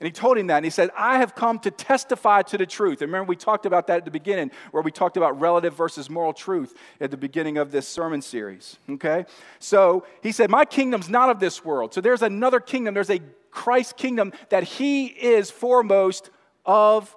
[0.00, 2.66] And he told him that, and he said, I have come to testify to the
[2.66, 3.02] truth.
[3.02, 6.08] And remember, we talked about that at the beginning, where we talked about relative versus
[6.08, 8.78] moral truth at the beginning of this sermon series.
[8.88, 9.26] Okay?
[9.58, 11.94] So he said, My kingdom's not of this world.
[11.94, 16.30] So there's another kingdom, there's a Christ kingdom that he is foremost
[16.64, 17.16] of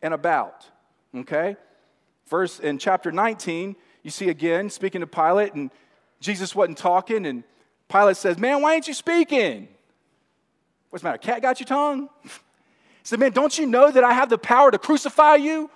[0.00, 0.64] and about.
[1.16, 1.56] Okay?
[2.28, 5.72] Verse in chapter 19, you see again, speaking to Pilate, and
[6.20, 7.42] Jesus wasn't talking, and
[7.88, 9.66] Pilate says, Man, why ain't you speaking?
[10.92, 11.18] What's the matter?
[11.18, 12.10] Cat got your tongue?
[12.22, 12.28] He
[13.02, 15.70] said, Man, don't you know that I have the power to crucify you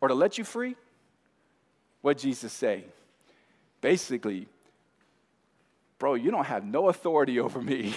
[0.00, 0.76] or to let you free?
[2.02, 2.84] What Jesus say?
[3.80, 4.46] Basically,
[5.98, 7.96] bro, you don't have no authority over me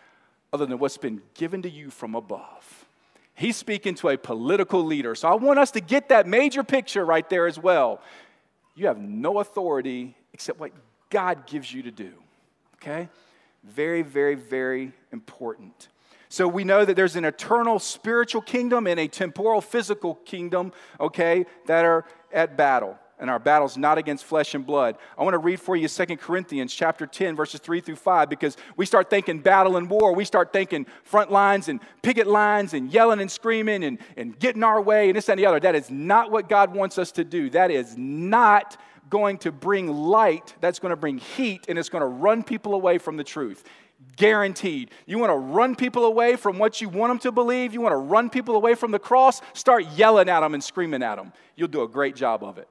[0.52, 2.86] other than what's been given to you from above.
[3.34, 5.16] He's speaking to a political leader.
[5.16, 8.00] So I want us to get that major picture right there as well.
[8.76, 10.70] You have no authority except what
[11.10, 12.12] God gives you to do.
[12.76, 13.08] Okay?
[13.64, 15.88] Very, very, very important.
[16.32, 21.44] So we know that there's an eternal spiritual kingdom and a temporal physical kingdom, okay,
[21.66, 22.96] that are at battle.
[23.18, 24.96] And our battle's not against flesh and blood.
[25.18, 28.56] I want to read for you 2 Corinthians chapter 10, verses 3 through 5, because
[28.78, 30.14] we start thinking battle and war.
[30.14, 34.62] We start thinking front lines and picket lines and yelling and screaming and, and getting
[34.62, 35.60] our way and this and the other.
[35.60, 37.50] That is not what God wants us to do.
[37.50, 38.78] That is not
[39.10, 42.72] going to bring light, that's going to bring heat, and it's going to run people
[42.72, 43.64] away from the truth.
[44.16, 44.90] Guaranteed.
[45.06, 47.72] You want to run people away from what you want them to believe?
[47.72, 49.40] You want to run people away from the cross?
[49.54, 51.32] Start yelling at them and screaming at them.
[51.56, 52.68] You'll do a great job of it.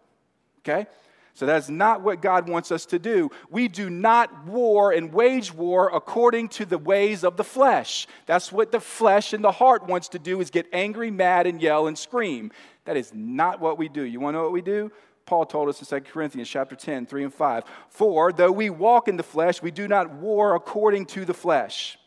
[0.60, 0.88] Okay?
[1.34, 3.30] So that's not what God wants us to do.
[3.49, 8.06] We do not war and wage war according to the ways of the flesh.
[8.25, 11.62] That's what the flesh and the heart wants to do is get angry, mad and
[11.62, 12.51] yell and scream.
[12.86, 14.04] That is not what we do.
[14.04, 14.91] You want to know what we do?
[15.25, 17.63] Paul told us in 2 Corinthians chapter 10, 3 and 5.
[17.89, 21.97] For though we walk in the flesh, we do not war according to the flesh.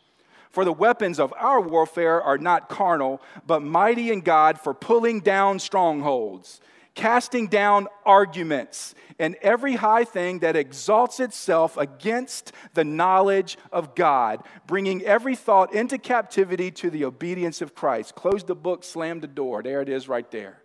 [0.55, 5.19] For the weapons of our warfare are not carnal, but mighty in God for pulling
[5.19, 6.61] down strongholds,
[6.93, 14.43] casting down arguments, and every high thing that exalts itself against the knowledge of God,
[14.65, 18.15] bringing every thought into captivity to the obedience of Christ.
[18.15, 19.61] Close the book, slam the door.
[19.61, 20.61] There it is right there.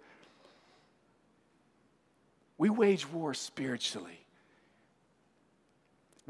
[2.60, 4.19] We wage war spiritually.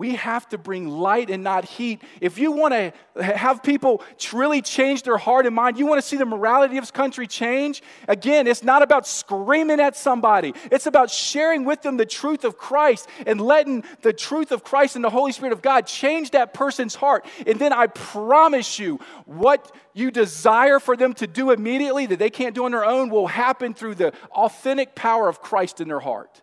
[0.01, 2.01] We have to bring light and not heat.
[2.23, 6.09] If you want to have people really change their heart and mind, you want to
[6.09, 10.55] see the morality of this country change, again, it's not about screaming at somebody.
[10.73, 14.97] It's about sharing with them the truth of Christ and letting the truth of Christ
[14.97, 17.27] and the Holy Spirit of God change that person's heart.
[17.47, 22.31] And then I promise you, what you desire for them to do immediately that they
[22.31, 26.01] can't do on their own will happen through the authentic power of Christ in their
[26.01, 26.41] heart.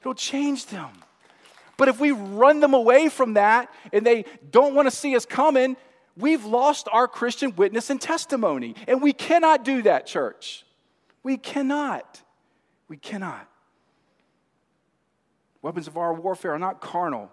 [0.00, 0.90] It'll change them.
[1.76, 5.26] But if we run them away from that and they don't want to see us
[5.26, 5.76] coming,
[6.16, 8.74] we've lost our Christian witness and testimony.
[8.86, 10.64] And we cannot do that, church.
[11.22, 12.22] We cannot.
[12.88, 13.48] We cannot.
[15.62, 17.30] Weapons of our warfare are not carnal,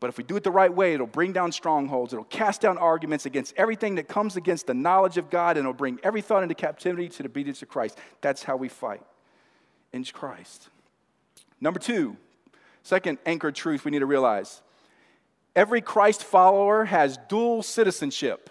[0.00, 2.12] but if we do it the right way, it'll bring down strongholds.
[2.12, 5.74] It'll cast down arguments against everything that comes against the knowledge of God, and it'll
[5.74, 7.98] bring every thought into captivity to the obedience of Christ.
[8.22, 9.02] That's how we fight
[9.92, 10.70] in Christ.
[11.60, 12.16] Number two,
[12.86, 14.62] Second anchored truth we need to realize
[15.56, 18.48] every Christ follower has dual citizenship.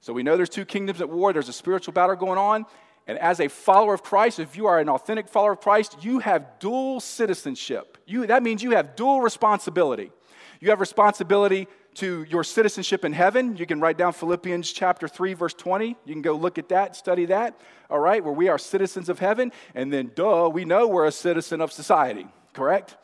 [0.00, 2.64] So we know there's two kingdoms at war, there's a spiritual battle going on.
[3.06, 6.20] And as a follower of Christ, if you are an authentic follower of Christ, you
[6.20, 7.98] have dual citizenship.
[8.06, 10.10] You, that means you have dual responsibility.
[10.58, 13.58] You have responsibility to your citizenship in heaven.
[13.58, 15.98] You can write down Philippians chapter 3, verse 20.
[16.06, 19.18] You can go look at that, study that, all right, where we are citizens of
[19.18, 19.52] heaven.
[19.74, 22.96] And then, duh, we know we're a citizen of society, correct?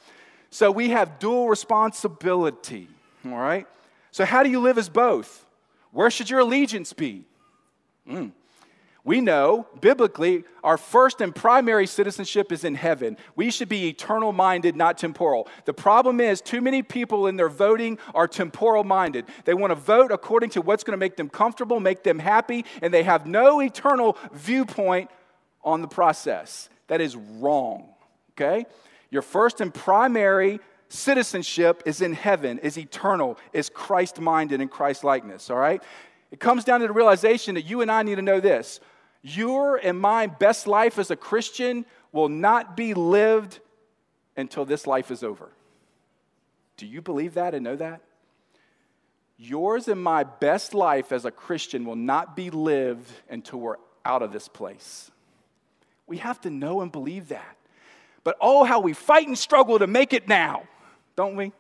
[0.51, 2.89] So we have dual responsibility,
[3.25, 3.67] all right?
[4.11, 5.45] So, how do you live as both?
[5.93, 7.25] Where should your allegiance be?
[8.09, 8.33] Mm.
[9.07, 13.17] We know biblically our first and primary citizenship is in heaven.
[13.37, 15.47] We should be eternal minded, not temporal.
[15.65, 19.27] The problem is, too many people in their voting are temporal minded.
[19.45, 22.65] They want to vote according to what's going to make them comfortable, make them happy,
[22.83, 25.09] and they have no eternal viewpoint
[25.63, 26.69] on the process.
[26.89, 27.89] That is wrong,
[28.33, 28.67] okay?
[29.11, 35.05] Your first and primary citizenship is in heaven, is eternal, is Christ minded and Christ
[35.05, 35.83] likeness, all right?
[36.31, 38.81] It comes down to the realization that you and I need to know this
[39.23, 43.59] your and my best life as a Christian will not be lived
[44.37, 45.51] until this life is over.
[46.77, 48.03] Do you believe that and know that?
[49.39, 54.23] Yours and my best life as a Christian will not be lived until we're out
[54.23, 55.11] of this place.
[56.07, 57.57] We have to know and believe that.
[58.27, 60.65] But oh, how we fight and struggle to make it now,
[61.15, 61.53] don't we?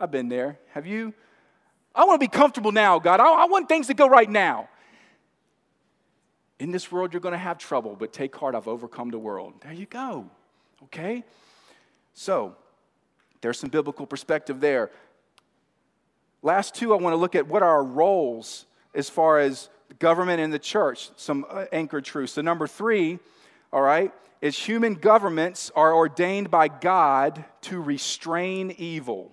[0.00, 0.58] I've been there.
[0.72, 1.14] Have you?
[1.94, 3.20] I want to be comfortable now, God.
[3.20, 4.68] I, I want things to go right now.
[6.58, 9.54] In this world, you're going to have trouble, but take heart, I've overcome the world.
[9.62, 10.28] There you go.
[10.82, 11.22] Okay?
[12.12, 12.56] So,
[13.40, 14.90] there's some biblical perspective there.
[16.42, 19.68] Last two, I want to look at what are our roles as far as
[20.00, 22.32] government and the church, some uh, anchored truths.
[22.32, 23.20] So, number three,
[23.72, 29.30] all right, is human governments are ordained by God to restrain evil.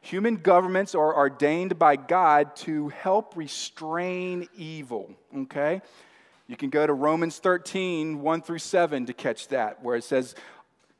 [0.00, 5.82] Human governments are ordained by God to help restrain evil, okay?
[6.46, 10.34] You can go to Romans 13, 1 through 7 to catch that, where it says,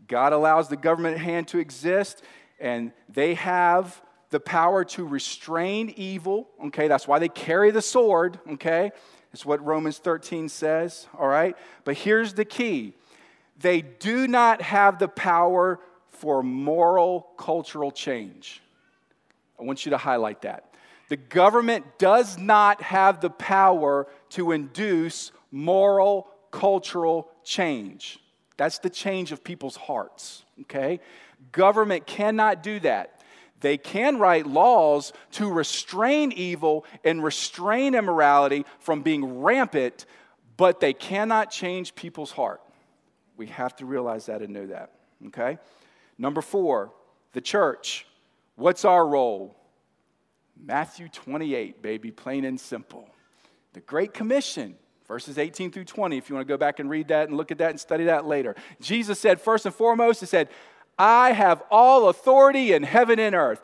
[0.06, 2.22] God allows the government hand to exist,
[2.58, 6.48] and they have the power to restrain evil.
[6.66, 8.38] Okay, that's why they carry the sword.
[8.52, 8.90] Okay,
[9.32, 11.06] it's what Romans 13 says.
[11.18, 12.94] All right, but here's the key
[13.58, 18.62] they do not have the power for moral cultural change.
[19.58, 20.74] I want you to highlight that.
[21.08, 28.18] The government does not have the power to induce moral, cultural change.
[28.56, 31.00] That's the change of people's hearts, okay?
[31.52, 33.17] Government cannot do that.
[33.60, 40.06] They can write laws to restrain evil and restrain immorality from being rampant,
[40.56, 42.60] but they cannot change people's heart.
[43.36, 44.92] We have to realize that and know that,
[45.28, 45.58] okay?
[46.18, 46.92] Number four,
[47.32, 48.06] the church.
[48.56, 49.56] What's our role?
[50.60, 53.08] Matthew 28, baby, plain and simple.
[53.72, 54.76] The Great Commission
[55.08, 57.50] verses 18 through 20, if you want to go back and read that and look
[57.50, 58.54] at that and study that later.
[58.80, 60.50] Jesus said, first and foremost, He said,
[60.98, 63.60] I have all authority in heaven and earth.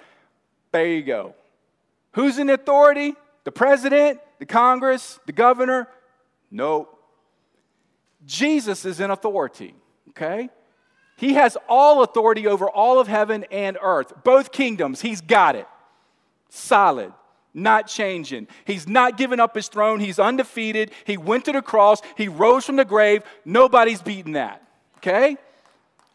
[0.72, 1.34] There you go.
[2.12, 3.14] Who's in authority?
[3.44, 5.88] The president, the Congress, the governor?
[6.50, 6.88] No.
[8.24, 9.74] Jesus is in authority,
[10.10, 10.48] okay?
[11.16, 15.00] He has all authority over all of heaven and earth, both kingdoms.
[15.00, 15.66] He's got it.
[16.48, 17.12] Solid
[17.54, 18.48] not changing.
[18.64, 20.00] He's not giving up his throne.
[20.00, 20.90] He's undefeated.
[21.04, 22.02] He went to the cross.
[22.16, 23.22] He rose from the grave.
[23.44, 24.60] Nobody's beaten that.
[24.96, 25.36] Okay?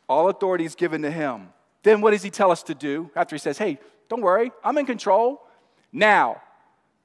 [0.10, 1.50] All authority is given to him.
[1.84, 3.80] Then what does he tell us to do after he says, hey,
[4.10, 5.42] don't worry, I'm in control?
[5.94, 6.42] Now,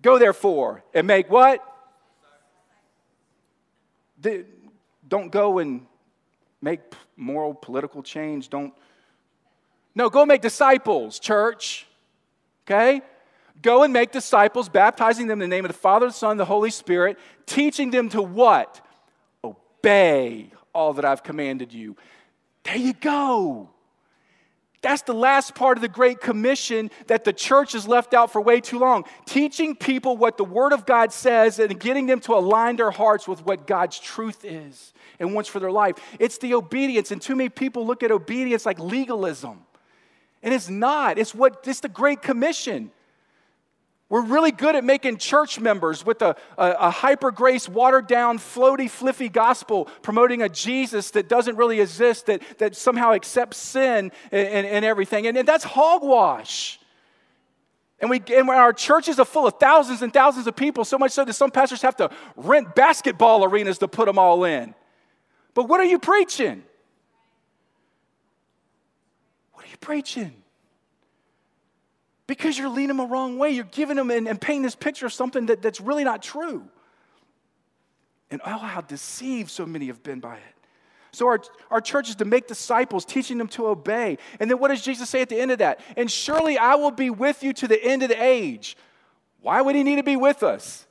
[0.02, 1.62] go therefore and make what?
[4.20, 4.46] The,
[5.06, 5.86] don't go and
[6.62, 6.80] make
[7.16, 8.48] moral political change.
[8.48, 8.72] Don't.
[9.94, 11.86] No, go make disciples, church.
[12.66, 13.02] Okay?
[13.60, 16.44] Go and make disciples, baptizing them in the name of the Father, the Son, the
[16.44, 18.80] Holy Spirit, teaching them to what?
[19.44, 21.96] Obey all that I've commanded you.
[22.64, 23.70] There you go.
[24.84, 28.42] That's the last part of the Great Commission that the church has left out for
[28.42, 29.04] way too long.
[29.24, 33.26] Teaching people what the Word of God says and getting them to align their hearts
[33.26, 35.96] with what God's truth is and wants for their life.
[36.18, 39.64] It's the obedience, and too many people look at obedience like legalism.
[40.42, 41.16] And it's not.
[41.16, 42.90] It's what it's the Great Commission.
[44.10, 48.38] We're really good at making church members with a, a, a hyper grace, watered down,
[48.38, 54.12] floaty, fliffy gospel, promoting a Jesus that doesn't really exist, that, that somehow accepts sin
[54.30, 55.26] and, and, and everything.
[55.26, 56.78] And, and that's hogwash.
[57.98, 61.12] And, we, and our churches are full of thousands and thousands of people, so much
[61.12, 64.74] so that some pastors have to rent basketball arenas to put them all in.
[65.54, 66.62] But what are you preaching?
[69.52, 70.43] What are you preaching?
[72.26, 73.50] Because you're leading them a wrong way.
[73.50, 76.64] You're giving them and, and painting this picture of something that, that's really not true.
[78.30, 80.54] And oh, how deceived so many have been by it.
[81.12, 84.18] So our, our church is to make disciples, teaching them to obey.
[84.40, 85.80] And then what does Jesus say at the end of that?
[85.96, 88.76] And surely I will be with you to the end of the age.
[89.40, 90.86] Why would he need to be with us?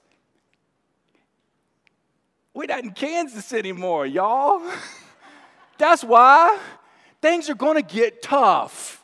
[2.54, 4.62] We're not in Kansas anymore, y'all.
[5.78, 6.58] That's why
[7.22, 9.03] things are going to get tough.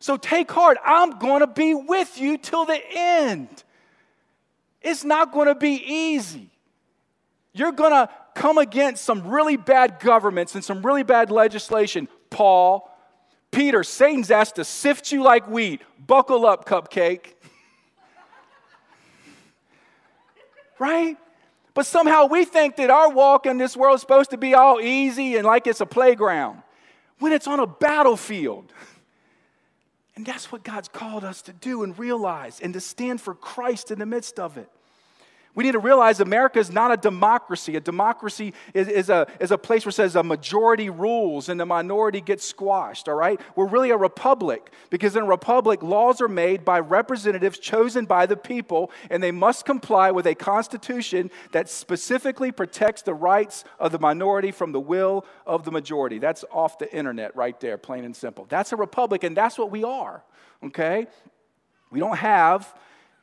[0.00, 0.78] So take heart.
[0.84, 3.48] I'm going to be with you till the end.
[4.80, 6.48] It's not going to be easy.
[7.52, 12.08] You're going to come against some really bad governments and some really bad legislation.
[12.30, 12.90] Paul,
[13.50, 15.82] Peter, Satan's asked to sift you like wheat.
[16.06, 17.34] Buckle up, cupcake.
[20.78, 21.18] right?
[21.74, 24.80] But somehow we think that our walk in this world is supposed to be all
[24.80, 26.62] easy and like it's a playground
[27.18, 28.72] when it's on a battlefield.
[30.16, 33.90] And that's what God's called us to do and realize and to stand for Christ
[33.90, 34.70] in the midst of it.
[35.60, 37.76] We need to realize America is not a democracy.
[37.76, 41.60] A democracy is, is, a, is a place where it says a majority rules and
[41.60, 43.38] the minority gets squashed, all right?
[43.54, 48.24] We're really a republic because in a republic, laws are made by representatives chosen by
[48.24, 53.92] the people, and they must comply with a constitution that specifically protects the rights of
[53.92, 56.18] the minority from the will of the majority.
[56.18, 58.46] That's off the internet right there, plain and simple.
[58.48, 60.24] That's a republic, and that's what we are,
[60.64, 61.06] okay?
[61.90, 62.74] We don't have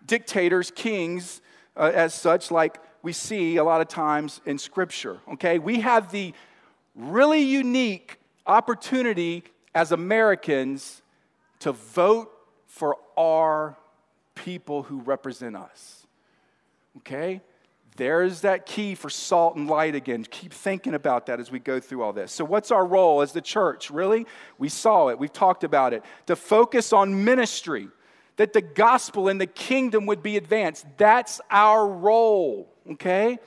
[0.06, 1.42] dictators, kings,
[1.78, 5.20] uh, as such, like we see a lot of times in Scripture.
[5.34, 6.34] Okay, we have the
[6.96, 9.44] really unique opportunity
[9.76, 11.02] as Americans
[11.60, 12.32] to vote
[12.66, 13.78] for our
[14.36, 16.06] people who represent us.
[16.98, 17.42] Okay?
[17.96, 20.24] There's that key for salt and light again.
[20.30, 22.32] Keep thinking about that as we go through all this.
[22.32, 23.90] So, what's our role as the church?
[23.90, 24.28] Really?
[24.60, 26.04] We saw it, we've talked about it.
[26.28, 27.88] To focus on ministry
[28.38, 30.86] that the gospel and the kingdom would be advanced.
[30.98, 33.40] That's our role, okay?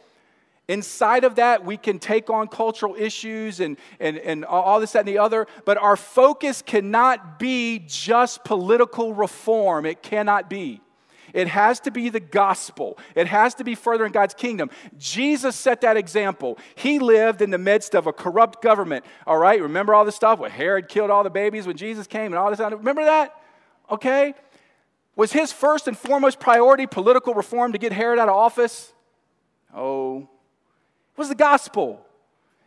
[0.69, 5.01] Inside of that, we can take on cultural issues and, and, and all this, that,
[5.01, 9.87] and the other, but our focus cannot be just political reform.
[9.87, 10.81] It cannot be.
[11.33, 12.99] It has to be the gospel.
[13.15, 14.71] It has to be furthering God's kingdom.
[14.99, 16.59] Jesus set that example.
[16.75, 19.05] He lived in the midst of a corrupt government.
[19.27, 22.27] All right, remember all this stuff where Herod killed all the babies when Jesus came
[22.27, 22.61] and all this?
[22.61, 23.35] Remember that?
[23.91, 24.35] Okay?
[25.21, 28.91] Was his first and foremost priority political reform to get Herod out of office?
[29.75, 32.01] Oh, it was the gospel.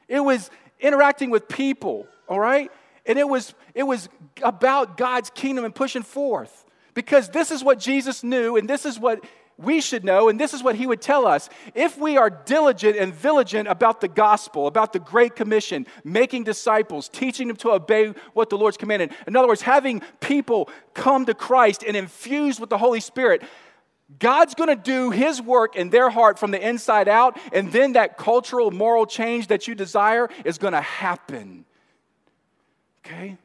[0.08, 2.72] It was interacting with people, all right?
[3.08, 4.08] And it was, it was
[4.44, 6.68] about God's kingdom and pushing forth.
[6.94, 9.26] Because this is what Jesus knew, and this is what
[9.58, 11.50] we should know, and this is what he would tell us.
[11.76, 17.08] If we are diligent and vigilant about the gospel, about the Great Commission, making disciples,
[17.08, 21.34] teaching them to obey what the Lord's commanded, in other words, having people come to
[21.34, 23.44] Christ and infused with the Holy Spirit,
[24.20, 27.94] God's going to do his work in their heart from the inside out, and then
[27.94, 31.66] that cultural, moral change that you desire is going to happen.
[33.06, 33.38] Okay?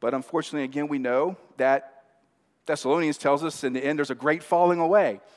[0.00, 1.95] But unfortunately, again, we know that
[2.66, 5.20] Thessalonians tells us in the end there's a great falling away.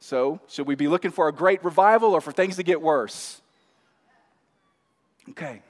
[0.00, 3.40] So, should we be looking for a great revival or for things to get worse?
[5.30, 5.62] Okay.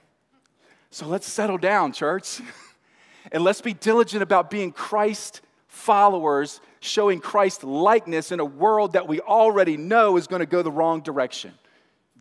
[0.90, 2.40] So let's settle down, church.
[3.32, 9.06] and let's be diligent about being Christ followers, showing Christ likeness in a world that
[9.06, 11.52] we already know is going to go the wrong direction.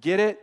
[0.02, 0.43] Get it?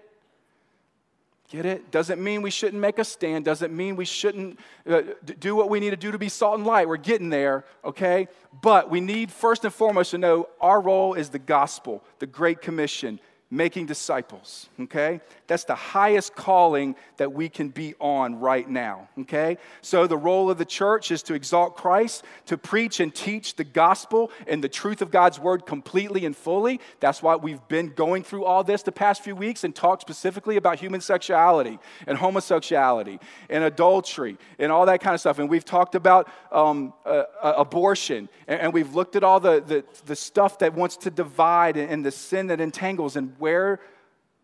[1.51, 1.91] Get it?
[1.91, 3.45] Doesn't mean we shouldn't make a stand.
[3.45, 5.03] Doesn't mean we shouldn't uh,
[5.41, 6.87] do what we need to do to be salt and light.
[6.87, 8.29] We're getting there, okay?
[8.63, 12.63] But we need first and foremost to know our role is the gospel, the Great
[12.63, 13.19] Commission,
[13.51, 15.21] making disciples, okay?
[15.49, 19.59] That's the highest calling that we can be on right now, okay?
[19.81, 23.65] So the role of the church is to exalt Christ, to preach and teach the
[23.65, 26.81] gospel and the truth of God's word completely and fully.
[27.01, 30.57] That's why we've been going through all this the past few weeks and talked specifically
[30.57, 35.41] about human sexuality and homosexuality and adultery and all that kind of stuff.
[35.41, 39.61] And we've talked about um, uh, uh, abortion and, and, we've looked at all the,
[39.61, 43.81] the, the, stuff that wants to divide and, and the sin that entangles and where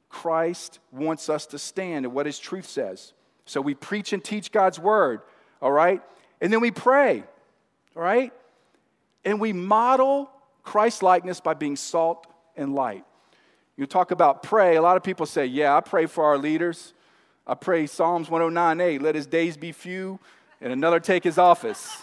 [0.08, 3.12] Christ wants us to stand and what his truth says.
[3.44, 5.20] So we preach and teach God's word,
[5.62, 6.02] all right?
[6.40, 7.22] And then we pray,
[7.94, 8.32] all right?
[9.24, 10.30] And we model
[10.62, 12.26] Christ likeness by being salt
[12.56, 13.04] and light.
[13.76, 16.94] You talk about pray, a lot of people say, Yeah, I pray for our leaders.
[17.46, 20.18] I pray Psalms 109 8, let his days be few
[20.60, 21.88] and another take his office.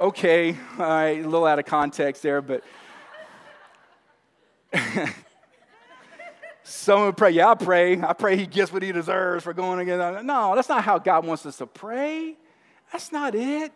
[0.00, 2.64] okay, all right, a little out of context there, but
[6.62, 8.00] Someone would pray, yeah, I pray.
[8.00, 10.24] I pray he gets what he deserves for going against.
[10.24, 12.36] No, that's not how God wants us to pray.
[12.92, 13.72] That's not it.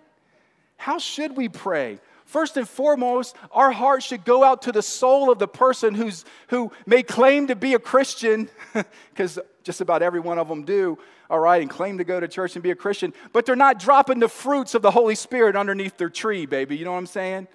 [0.77, 2.01] how should we pray?
[2.25, 6.25] First and foremost, our heart should go out to the soul of the person who's,
[6.49, 8.49] who may claim to be a Christian,
[9.11, 12.29] because just about every one of them do, all right, and claim to go to
[12.29, 15.57] church and be a Christian, but they're not dropping the fruits of the Holy Spirit
[15.57, 16.77] underneath their tree, baby.
[16.77, 17.49] You know what I'm saying?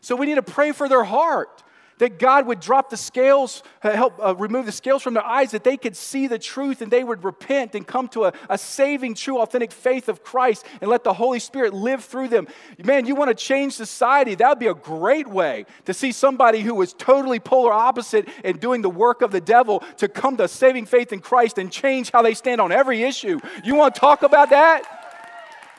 [0.00, 1.62] So we need to pray for their heart
[1.98, 5.50] that God would drop the scales, uh, help uh, remove the scales from their eyes,
[5.50, 8.58] that they could see the truth and they would repent and come to a, a
[8.58, 12.48] saving, true, authentic faith of Christ and let the Holy Spirit live through them.
[12.82, 14.34] Man, you want to change society?
[14.34, 18.60] That would be a great way to see somebody who was totally polar opposite and
[18.60, 22.10] doing the work of the devil to come to saving faith in Christ and change
[22.10, 23.40] how they stand on every issue.
[23.64, 24.97] You want to talk about that?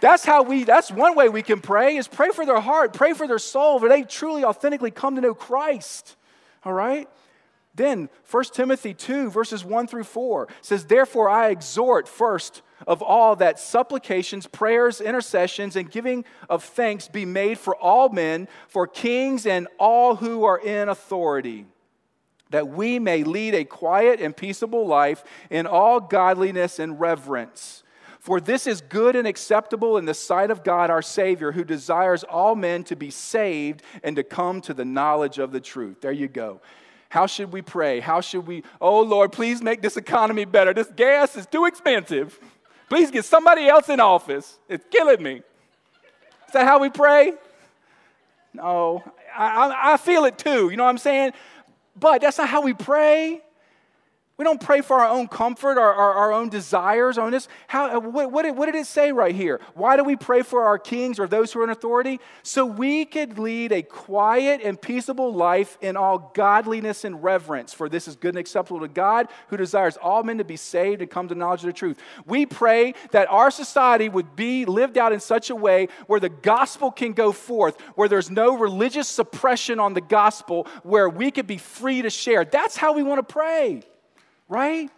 [0.02, 3.14] That's how we, that's one way we can pray is pray for their heart, pray
[3.14, 6.16] for their soul, where they truly authentically come to know Christ.
[6.64, 7.10] All right?
[7.76, 13.36] Then 1 Timothy 2, verses 1 through 4 says, Therefore I exhort first of all
[13.38, 19.46] that supplications, prayers, intercessions, and giving of thanks be made for all men, for kings
[19.46, 21.66] and all who are in authority,
[22.50, 27.84] that we may lead a quiet and peaceable life in all godliness and reverence.
[28.20, 32.24] For this is good and acceptable in the sight of God our Savior, who desires
[32.24, 36.02] all men to be saved and to come to the knowledge of the truth.
[36.02, 36.60] There you go.
[37.08, 38.02] How should we pray?
[38.02, 40.74] How should we, oh Lord, please make this economy better.
[40.74, 42.38] This gas is too expensive.
[42.90, 44.60] Please get somebody else in office.
[44.68, 45.36] It's killing me.
[45.36, 47.34] Is that how we pray?
[48.54, 49.04] No,
[49.36, 50.70] I, I, I feel it too.
[50.70, 51.34] You know what I'm saying?
[51.96, 53.42] But that's not how we pray.
[54.40, 57.50] We don't pray for our own comfort, our, our, our own desires, on this.
[57.68, 59.60] How, uh, what, what, did, what did it say right here?
[59.74, 62.22] Why do we pray for our kings or those who are in authority?
[62.42, 67.74] So we could lead a quiet and peaceable life in all godliness and reverence.
[67.74, 71.02] For this is good and acceptable to God, who desires all men to be saved
[71.02, 72.00] and come to knowledge of the truth.
[72.26, 76.30] We pray that our society would be lived out in such a way where the
[76.30, 81.46] gospel can go forth, where there's no religious suppression on the gospel, where we could
[81.46, 82.46] be free to share.
[82.46, 83.84] That's how we want to pray
[84.50, 84.90] right?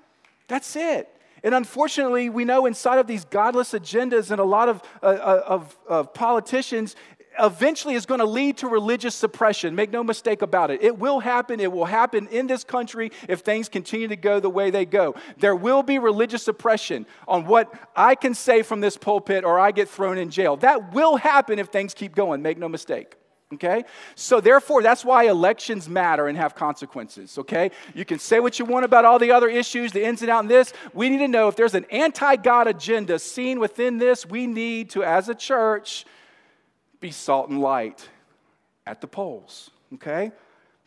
[0.48, 1.08] That's it.
[1.44, 5.44] And unfortunately, we know inside of these godless agendas and a lot of, uh, uh,
[5.48, 6.96] of, of politicians,
[7.40, 9.76] eventually is going to lead to religious suppression.
[9.76, 10.84] Make no mistake about it.
[10.84, 11.60] It will happen.
[11.60, 15.16] It will happen in this country if things continue to go the way they go.
[15.38, 19.72] There will be religious suppression on what I can say from this pulpit or I
[19.72, 20.58] get thrown in jail.
[20.58, 22.42] That will happen if things keep going.
[22.42, 23.16] Make no mistake.
[23.54, 23.84] Okay?
[24.16, 27.38] So, therefore, that's why elections matter and have consequences.
[27.38, 27.72] Okay?
[27.94, 30.44] You can say what you want about all the other issues, the ins and outs
[30.44, 30.74] in this.
[30.94, 34.92] We need to know if there's an anti God agenda seen within this, we need
[34.92, 36.06] to, as a church,
[37.00, 38.08] be salt and light
[38.86, 39.70] at the polls.
[39.94, 40.32] Okay?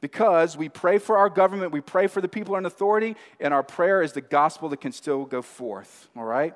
[0.00, 3.62] Because we pray for our government, we pray for the people in authority, and our
[3.62, 6.08] prayer is the gospel that can still go forth.
[6.16, 6.54] All right?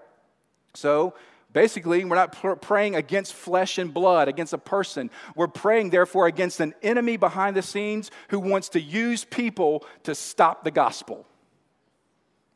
[0.74, 1.14] So,
[1.52, 5.10] Basically, we're not pr- praying against flesh and blood, against a person.
[5.34, 10.14] We're praying, therefore, against an enemy behind the scenes who wants to use people to
[10.14, 11.26] stop the gospel.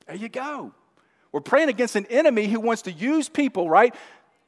[0.07, 0.75] There you go.
[1.31, 3.95] We're praying against an enemy who wants to use people, right?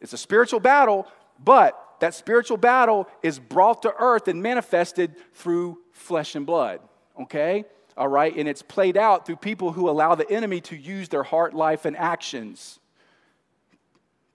[0.03, 1.07] It's a spiritual battle,
[1.43, 6.81] but that spiritual battle is brought to earth and manifested through flesh and blood,
[7.23, 7.65] okay?
[7.97, 8.37] All right?
[8.37, 11.87] And it's played out through people who allow the enemy to use their heart, life,
[11.87, 12.79] and actions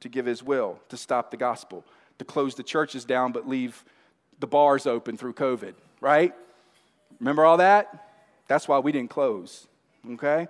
[0.02, 1.84] to give his will, to stop the gospel,
[2.18, 3.84] to close the churches down but leave
[4.39, 6.34] the bars open through COVID, right?
[7.20, 8.08] Remember all that?
[8.47, 9.68] That's why we didn't close,
[10.12, 10.47] okay?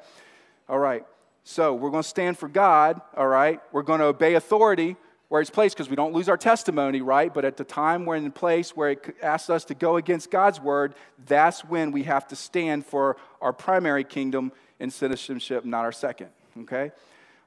[0.67, 1.05] All right.
[1.43, 3.59] So we're going to stand for God, all right?
[3.71, 4.95] We're going to obey authority
[5.29, 7.33] where it's placed because we don't lose our testimony, right?
[7.33, 10.31] But at the time we're in a place where it asks us to go against
[10.31, 10.95] God's word,
[11.27, 16.29] that's when we have to stand for our primary kingdom and citizenship, not our second,
[16.61, 16.91] okay?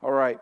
[0.03, 0.39] All right.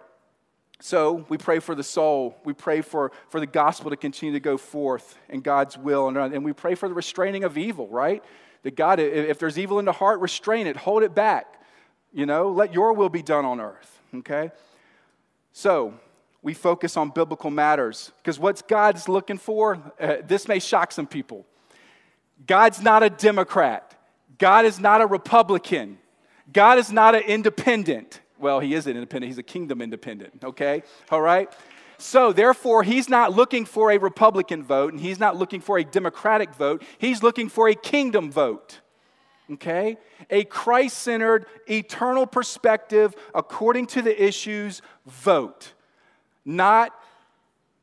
[0.82, 2.36] So we pray for the soul.
[2.44, 6.08] We pray for, for the gospel to continue to go forth in God's will.
[6.08, 8.24] And, and we pray for the restraining of evil, right?
[8.62, 11.62] That God, if there's evil in the heart, restrain it, hold it back.
[12.12, 14.50] You know, let your will be done on earth, okay?
[15.52, 15.94] So
[16.42, 19.78] we focus on biblical matters because what's God's looking for?
[20.00, 21.46] Uh, this may shock some people.
[22.46, 23.94] God's not a Democrat,
[24.38, 25.98] God is not a Republican,
[26.50, 28.20] God is not an independent.
[28.40, 30.82] Well, he is an independent, he's a kingdom independent, okay?
[31.10, 31.52] All right?
[31.98, 35.84] So, therefore, he's not looking for a Republican vote and he's not looking for a
[35.84, 36.82] Democratic vote.
[36.96, 38.80] He's looking for a kingdom vote.
[39.52, 39.98] Okay?
[40.30, 45.74] A Christ centered, eternal perspective according to the issues vote.
[46.46, 46.92] Not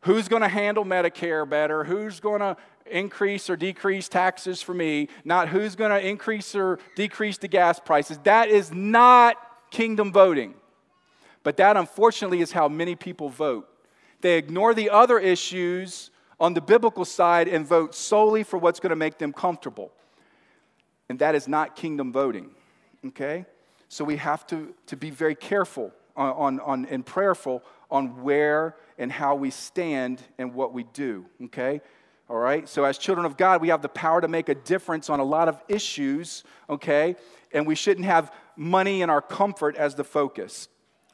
[0.02, 2.58] who's going to handle Medicare better, who's going to
[2.90, 7.80] increase or decrease taxes for me, not who's going to increase or decrease the gas
[7.80, 8.18] prices.
[8.24, 9.38] That is not
[9.78, 10.56] kingdom voting.
[11.44, 13.70] But that, unfortunately, is how many people vote.
[14.22, 16.10] They ignore the other issues
[16.40, 19.92] on the biblical side and vote solely for what's going to make them comfortable.
[21.10, 22.50] And that is not kingdom voting,
[23.06, 23.46] okay?
[23.88, 27.62] So we have to, to be very careful on, on, on, and prayerful
[27.92, 31.82] on where and how we stand and what we do, okay?
[32.30, 32.68] All right?
[32.68, 35.24] So, as children of God, we have the power to make a difference on a
[35.24, 37.16] lot of issues, okay?
[37.54, 40.68] And we shouldn't have money and our comfort as the focus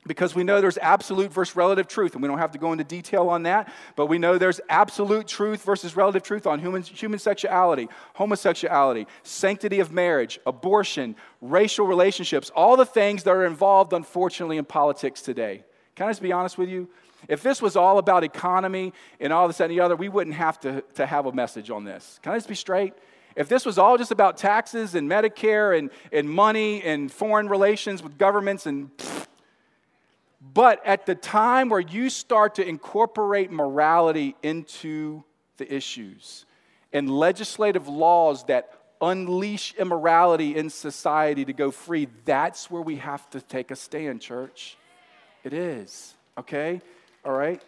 [0.06, 2.84] because we know there's absolute versus relative truth, and we don't have to go into
[2.84, 7.20] detail on that, but we know there's absolute truth versus relative truth on human, human
[7.20, 14.58] sexuality, homosexuality, sanctity of marriage, abortion, racial relationships, all the things that are involved, unfortunately,
[14.58, 15.64] in politics today.
[15.96, 16.90] Can I just be honest with you?
[17.30, 20.60] If this was all about economy and all this and the other, we wouldn't have
[20.62, 22.20] to, to have a message on this.
[22.22, 22.94] Can I just be straight?
[23.36, 28.04] If this was all just about taxes and Medicare and, and money and foreign relations
[28.04, 29.28] with governments and pfft,
[30.54, 35.24] but at the time where you start to incorporate morality into
[35.58, 36.46] the issues
[36.92, 43.30] and legislative laws that unleash immorality in society to go free, that's where we have
[43.32, 44.78] to take a stand, church.
[45.44, 46.82] It is, okay?
[47.26, 47.62] All right?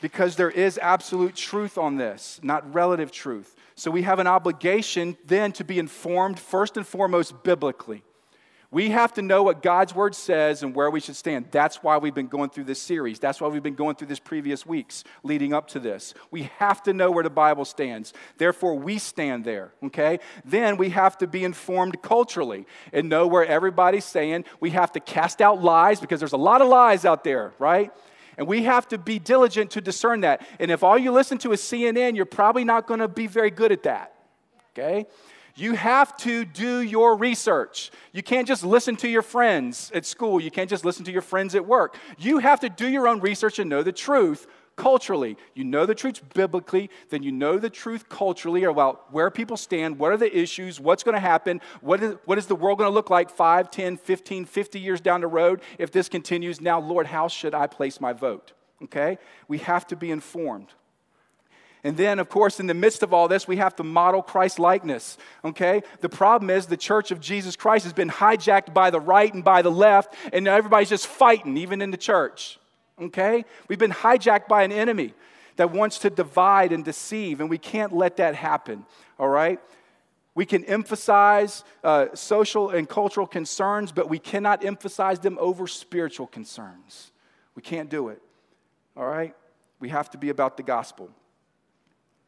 [0.00, 3.56] Because there is absolute truth on this, not relative truth.
[3.74, 8.02] So we have an obligation then to be informed first and foremost biblically.
[8.74, 11.46] We have to know what God's word says and where we should stand.
[11.52, 13.20] That's why we've been going through this series.
[13.20, 16.12] That's why we've been going through this previous weeks leading up to this.
[16.32, 18.12] We have to know where the Bible stands.
[18.36, 20.18] Therefore, we stand there, okay?
[20.44, 24.44] Then we have to be informed culturally and know where everybody's saying.
[24.58, 27.92] We have to cast out lies because there's a lot of lies out there, right?
[28.36, 30.46] And we have to be diligent to discern that.
[30.58, 33.50] And if all you listen to is CNN, you're probably not going to be very
[33.50, 34.14] good at that,
[34.72, 35.06] okay?
[35.56, 37.92] You have to do your research.
[38.12, 40.40] You can't just listen to your friends at school.
[40.40, 41.96] You can't just listen to your friends at work.
[42.18, 45.36] You have to do your own research and know the truth culturally.
[45.54, 49.98] You know the truth biblically, then you know the truth culturally about where people stand,
[49.98, 52.90] what are the issues, what's going to happen, what is, what is the world going
[52.90, 56.60] to look like 5, 10, 15, 50 years down the road if this continues.
[56.60, 58.52] Now, Lord, how should I place my vote?
[58.82, 59.18] Okay?
[59.48, 60.68] We have to be informed.
[61.84, 64.58] And then, of course, in the midst of all this, we have to model Christ
[64.58, 65.18] likeness.
[65.44, 65.82] Okay?
[66.00, 69.44] The problem is the church of Jesus Christ has been hijacked by the right and
[69.44, 72.58] by the left, and everybody's just fighting, even in the church.
[73.00, 73.44] Okay?
[73.68, 75.14] We've been hijacked by an enemy
[75.56, 78.84] that wants to divide and deceive, and we can't let that happen.
[79.18, 79.60] All right?
[80.34, 86.26] We can emphasize uh, social and cultural concerns, but we cannot emphasize them over spiritual
[86.26, 87.12] concerns.
[87.54, 88.20] We can't do it.
[88.96, 89.34] All right?
[89.78, 91.10] We have to be about the gospel.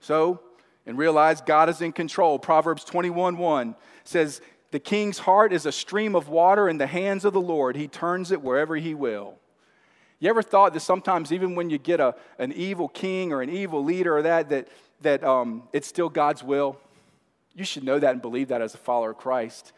[0.00, 0.40] So,
[0.86, 2.38] and realize God is in control.
[2.38, 4.40] Proverbs 21 1 says,
[4.70, 7.76] The king's heart is a stream of water in the hands of the Lord.
[7.76, 9.38] He turns it wherever he will.
[10.18, 13.50] You ever thought that sometimes, even when you get a, an evil king or an
[13.50, 14.68] evil leader or that, that,
[15.02, 16.78] that um, it's still God's will?
[17.54, 19.72] You should know that and believe that as a follower of Christ.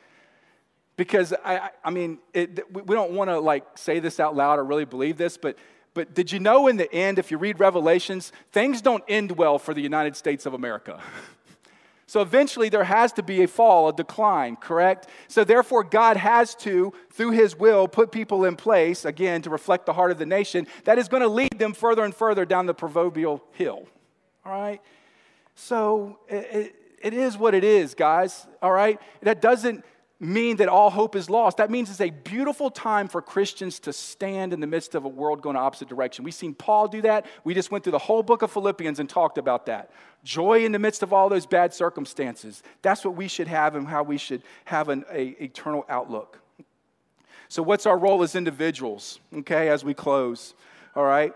[0.96, 4.64] Because, I, I mean, it, we don't want to like say this out loud or
[4.64, 5.56] really believe this, but
[5.98, 9.58] but did you know in the end, if you read Revelations, things don't end well
[9.58, 11.00] for the United States of America?
[12.08, 15.08] So eventually there has to be a fall, a decline, correct?
[15.28, 19.84] So therefore, God has to, through His will, put people in place, again, to reflect
[19.84, 22.64] the heart of the nation, that is going to lead them further and further down
[22.64, 23.86] the proverbial hill.
[24.46, 24.80] All right?
[25.54, 28.46] So it, it is what it is, guys.
[28.62, 28.98] All right?
[29.20, 29.84] That doesn't
[30.20, 31.58] mean that all hope is lost.
[31.58, 35.08] That means it's a beautiful time for Christians to stand in the midst of a
[35.08, 36.24] world going opposite direction.
[36.24, 37.26] We've seen Paul do that.
[37.44, 39.90] We just went through the whole book of Philippians and talked about that.
[40.24, 42.62] Joy in the midst of all those bad circumstances.
[42.82, 46.40] That's what we should have and how we should have an a, eternal outlook.
[47.48, 50.54] So, what's our role as individuals, okay, as we close?
[50.96, 51.32] All right.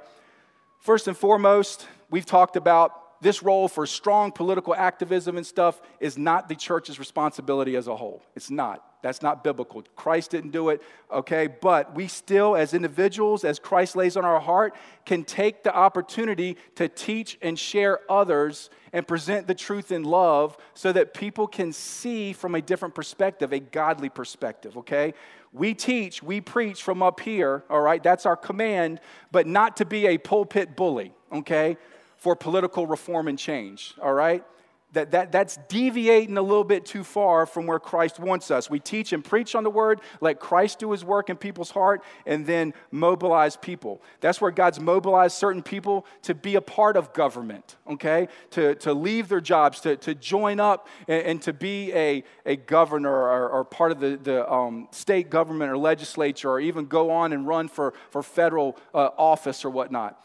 [0.80, 6.18] First and foremost, we've talked about this role for strong political activism and stuff is
[6.18, 8.20] not the church's responsibility as a whole.
[8.35, 8.85] It's not.
[9.03, 9.83] That's not biblical.
[9.97, 11.49] Christ didn't do it, okay?
[11.49, 16.57] But we still, as individuals, as Christ lays on our heart, can take the opportunity
[16.77, 21.73] to teach and share others and present the truth in love so that people can
[21.73, 25.14] see from a different perspective, a godly perspective, okay?
[25.53, 28.03] We teach, we preach from up here, all right?
[28.03, 29.01] That's our command,
[29.33, 31.77] but not to be a pulpit bully, okay?
[32.23, 34.45] For political reform and change, all right?
[34.93, 38.70] That, that, that's deviating a little bit too far from where Christ wants us.
[38.70, 42.05] We teach and preach on the word, let Christ do his work in people's heart,
[42.25, 44.03] and then mobilize people.
[44.20, 48.29] That's where God's mobilized certain people to be a part of government, okay?
[48.51, 52.55] To, to leave their jobs, to, to join up and, and to be a, a
[52.55, 57.11] governor or, or part of the, the um, state government or legislature, or even go
[57.11, 60.23] on and run for, for federal uh, office or whatnot.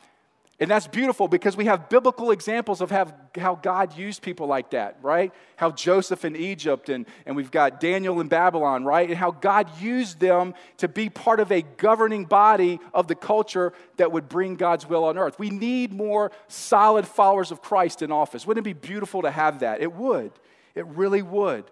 [0.60, 4.72] And that's beautiful because we have biblical examples of have, how God used people like
[4.72, 5.32] that, right?
[5.55, 9.08] How Joseph in Egypt, and, and we've got Daniel in Babylon, right?
[9.08, 13.72] And how God used them to be part of a governing body of the culture
[13.97, 15.38] that would bring God's will on earth.
[15.38, 18.47] We need more solid followers of Christ in office.
[18.47, 19.82] Wouldn't it be beautiful to have that?
[19.82, 20.32] It would.
[20.74, 21.66] It really would,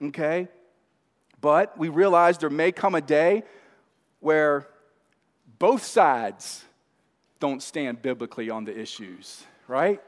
[0.00, 0.46] okay?
[1.40, 3.42] But we realize there may come a day
[4.20, 4.68] where
[5.58, 6.64] both sides
[7.40, 10.00] don't stand biblically on the issues, right?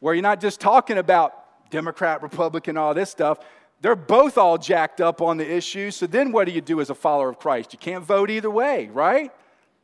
[0.00, 3.38] Where you're not just talking about Democrat, Republican, all this stuff.
[3.80, 5.96] They're both all jacked up on the issues.
[5.96, 7.72] So then what do you do as a follower of Christ?
[7.72, 9.32] You can't vote either way, right?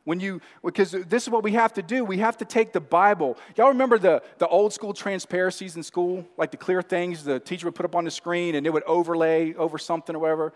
[0.05, 2.05] When you, because this is what we have to do.
[2.05, 3.37] We have to take the Bible.
[3.57, 6.25] Y'all remember the, the old school transparencies in school?
[6.37, 8.83] Like the clear things the teacher would put up on the screen and it would
[8.83, 10.53] overlay over something or whatever?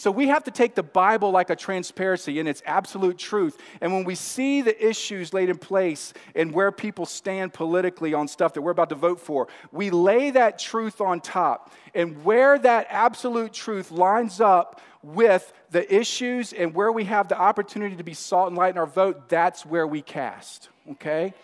[0.00, 3.58] So we have to take the Bible like a transparency in its absolute truth.
[3.82, 8.26] And when we see the issues laid in place and where people stand politically on
[8.26, 11.70] stuff that we're about to vote for, we lay that truth on top.
[11.94, 17.38] And where that absolute truth lines up with the issues and where we have the
[17.38, 20.70] opportunity to be salt and light in our vote, that's where we cast.
[20.92, 21.34] Okay?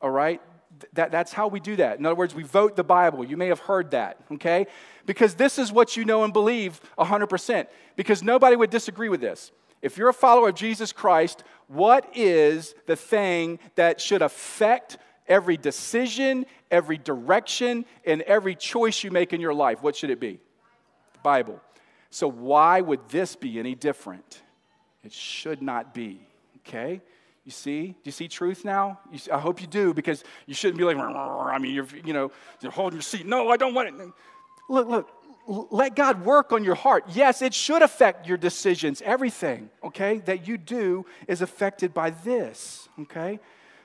[0.00, 0.40] All right?
[0.92, 1.98] That, that's how we do that.
[1.98, 3.24] In other words, we vote the Bible.
[3.24, 4.66] You may have heard that, okay?
[5.06, 7.66] because this is what you know and believe 100%.
[7.94, 9.52] Because nobody would disagree with this.
[9.80, 14.98] If you're a follower of Jesus Christ, what is the thing that should affect
[15.28, 19.82] every decision, every direction, and every choice you make in your life?
[19.82, 20.40] What should it be?
[21.12, 21.60] The Bible.
[22.10, 24.42] So, why would this be any different?
[25.04, 26.20] It should not be,
[26.66, 27.00] okay?
[27.46, 27.86] You see?
[27.86, 28.98] Do you see truth now?
[29.16, 32.32] See, I hope you do because you shouldn't be like, I mean, you're, you know,
[32.60, 33.24] you're holding your seat.
[33.24, 33.94] No, I don't want it.
[34.68, 35.08] Look, look,
[35.70, 37.04] let God work on your heart.
[37.12, 39.00] Yes, it should affect your decisions.
[39.02, 43.38] Everything, okay, that you do is affected by this, okay?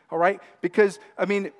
[0.10, 0.42] All right?
[0.62, 1.52] Because, I mean,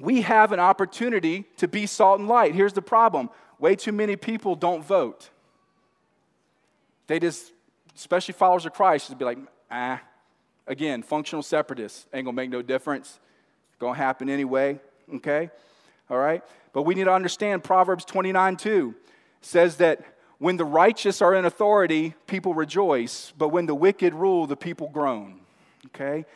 [0.00, 2.54] we have an opportunity to be salt and light.
[2.54, 3.28] Here's the problem
[3.58, 5.28] way too many people don't vote.
[7.08, 7.52] They just,
[7.94, 9.38] especially followers of Christ, just be like,
[9.70, 10.00] ah.
[10.66, 13.20] Again, functional separatists ain't gonna make no difference.
[13.70, 14.80] It's Gonna happen anyway,
[15.16, 15.50] okay?
[16.10, 16.42] All right?
[16.72, 18.94] But we need to understand Proverbs 29 2
[19.40, 20.02] says that
[20.38, 24.88] when the righteous are in authority, people rejoice, but when the wicked rule, the people
[24.88, 25.40] groan.
[25.86, 26.26] Okay?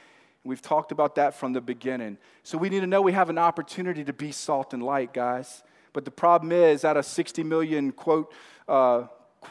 [0.43, 2.17] We've talked about that from the beginning.
[2.43, 5.63] So we need to know we have an opportunity to be salt and light, guys.
[5.93, 8.33] But the problem is, out of 60 million, quote,
[8.67, 9.05] uh,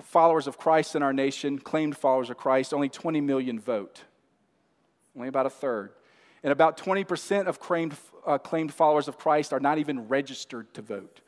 [0.04, 4.04] followers of Christ in our nation, claimed followers of Christ, only 20 million vote.
[5.20, 5.92] Only about a third.
[6.44, 7.94] And about 20% of claimed,
[8.26, 11.20] uh, claimed followers of Christ are not even registered to vote.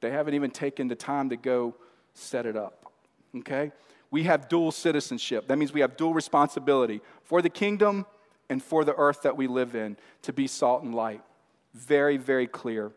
[0.00, 1.74] They haven't even taken the time to go
[2.14, 2.90] set it up.
[3.36, 3.70] Okay?
[4.10, 5.46] We have dual citizenship.
[5.48, 8.06] That means we have dual responsibility for the kingdom
[8.48, 11.20] and for the earth that we live in to be salt and light.
[11.74, 12.92] Very, very clear.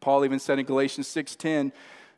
[0.00, 1.72] Paul even said in Galatians 6:10,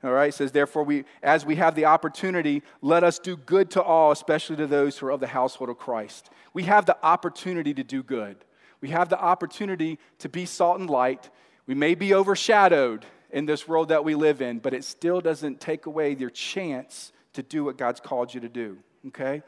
[0.04, 3.82] all right, says, therefore, we, as we have the opportunity, let us do good to
[3.82, 6.30] all, especially to those who are of the household of Christ.
[6.52, 8.36] We have the opportunity to do good.
[8.80, 11.30] We have the opportunity to be salt and light.
[11.66, 15.60] We may be overshadowed in this world that we live in, but it still doesn't
[15.60, 18.78] take away your chance to do what God's called you to do,
[19.08, 19.42] okay?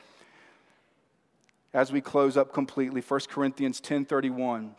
[1.75, 4.75] As we close up completely, 1 Corinthians 10:31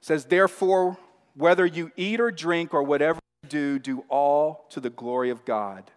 [0.00, 0.96] says, "Therefore,
[1.34, 5.90] whether you eat or drink or whatever do, do all to the glory of God."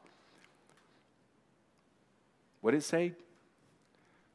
[2.61, 3.13] What did it say?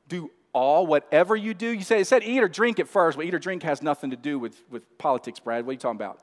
[0.08, 1.68] Do all, whatever you do.
[1.68, 3.18] You say it said eat or drink at first.
[3.18, 5.66] Well, eat or drink has nothing to do with, with politics, Brad.
[5.66, 6.20] What are you talking about?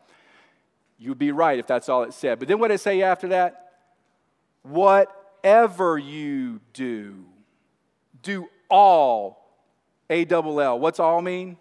[0.97, 2.39] You'd be right if that's all it said.
[2.39, 3.73] But then what did it say after that?
[4.63, 7.25] Whatever you do,
[8.23, 9.39] do all.
[10.09, 10.79] A double L.
[10.79, 11.57] What's all mean?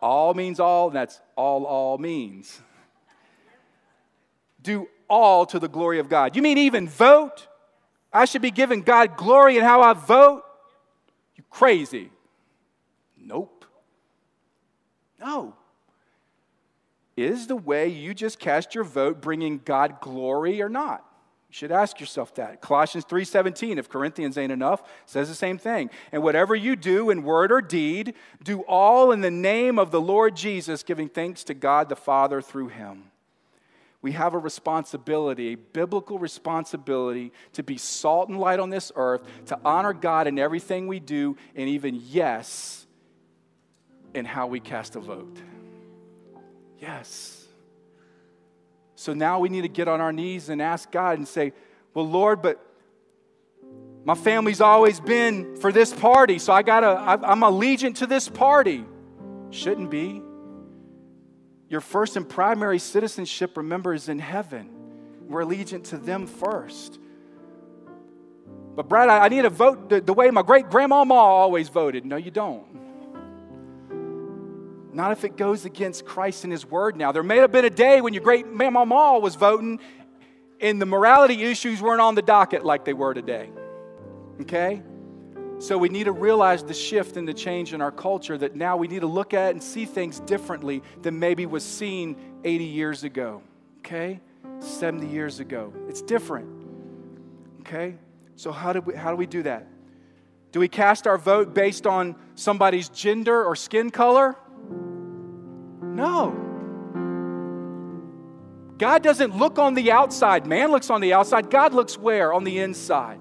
[0.00, 2.60] All means all, and that's all all means.
[4.64, 6.34] Do all to the glory of God.
[6.34, 7.46] You mean even vote?
[8.12, 10.42] I should be giving God glory in how I vote?
[11.36, 12.10] You crazy.
[13.16, 13.64] Nope.
[15.20, 15.54] No.
[17.16, 21.04] Is the way you just cast your vote bringing God glory or not?
[21.48, 22.60] You should ask yourself that.
[22.60, 25.90] Colossians 3:17, if Corinthians ain't enough, says the same thing.
[26.10, 30.00] And whatever you do in word or deed, do all in the name of the
[30.00, 33.10] Lord Jesus, giving thanks to God the Father through him.
[34.04, 39.22] We have a responsibility, a biblical responsibility to be salt and light on this earth,
[39.46, 42.86] to honor God in everything we do, and even yes,
[44.12, 45.38] in how we cast a vote.
[46.78, 47.46] Yes.
[48.94, 51.54] So now we need to get on our knees and ask God and say,
[51.94, 52.60] Well, Lord, but
[54.04, 56.88] my family's always been for this party, so I gotta,
[57.26, 58.84] I'm allegiant to this party.
[59.48, 60.20] Shouldn't be.
[61.68, 64.70] Your first and primary citizenship, remember, is in heaven.
[65.28, 66.98] We're allegiant to them first.
[68.76, 72.04] But, Brad, I, need to vote the, the way my great grandmama always voted.
[72.04, 72.74] No, you don't.
[74.92, 77.12] Not if it goes against Christ and His Word now.
[77.12, 79.80] There may have been a day when your great grandmama was voting
[80.60, 83.50] and the morality issues weren't on the docket like they were today.
[84.40, 84.82] Okay?
[85.58, 88.76] So we need to realize the shift and the change in our culture that now
[88.76, 93.04] we need to look at and see things differently than maybe was seen 80 years
[93.04, 93.42] ago.
[93.78, 94.20] Okay?
[94.58, 95.72] 70 years ago.
[95.88, 96.48] It's different.
[97.60, 97.96] Okay?
[98.36, 99.68] So how do we how do we do that?
[100.52, 104.36] Do we cast our vote based on somebody's gender or skin color?
[105.82, 106.40] No.
[108.76, 110.46] God doesn't look on the outside.
[110.46, 111.48] Man looks on the outside.
[111.48, 112.32] God looks where?
[112.32, 113.20] On the inside.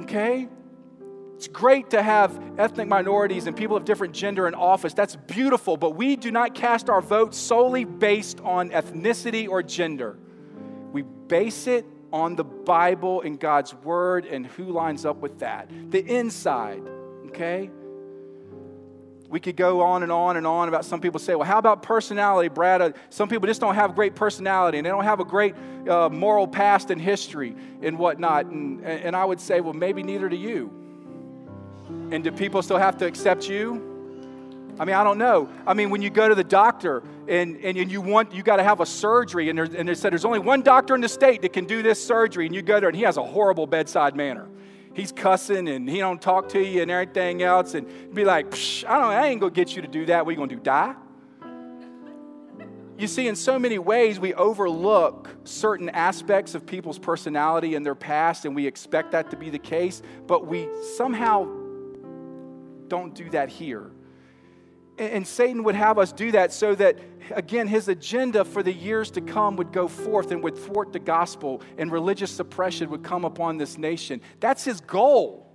[0.00, 0.48] Okay?
[1.42, 4.94] It's great to have ethnic minorities and people of different gender in office.
[4.94, 10.16] That's beautiful, but we do not cast our vote solely based on ethnicity or gender.
[10.92, 15.68] We base it on the Bible and God's Word and who lines up with that.
[15.90, 16.84] The inside,
[17.26, 17.72] okay?
[19.28, 21.82] We could go on and on and on about some people say, well, how about
[21.82, 22.82] personality, Brad?
[22.82, 25.56] Uh, some people just don't have great personality and they don't have a great
[25.88, 28.46] uh, moral past and history and whatnot.
[28.46, 30.78] And, and I would say, well, maybe neither do you.
[32.10, 33.90] And do people still have to accept you?
[34.78, 35.48] I mean, I don't know.
[35.66, 38.56] I mean, when you go to the doctor and, and, and you want, you got
[38.56, 41.42] to have a surgery, and, and they said there's only one doctor in the state
[41.42, 44.16] that can do this surgery, and you go there and he has a horrible bedside
[44.16, 44.48] manner
[44.94, 48.46] he's cussing and he don't talk to you and everything else and be like,
[48.86, 50.24] I don't I ain't gonna get you to do that.
[50.24, 50.60] What you gonna do?
[50.60, 50.94] Die?
[52.98, 57.94] You see, in so many ways, we overlook certain aspects of people's personality and their
[57.94, 61.48] past, and we expect that to be the case, but we somehow
[62.92, 63.90] don't do that here.
[64.98, 66.98] And Satan would have us do that so that,
[67.30, 70.98] again, his agenda for the years to come would go forth and would thwart the
[70.98, 74.20] gospel, and religious suppression would come upon this nation.
[74.40, 75.50] That's his goal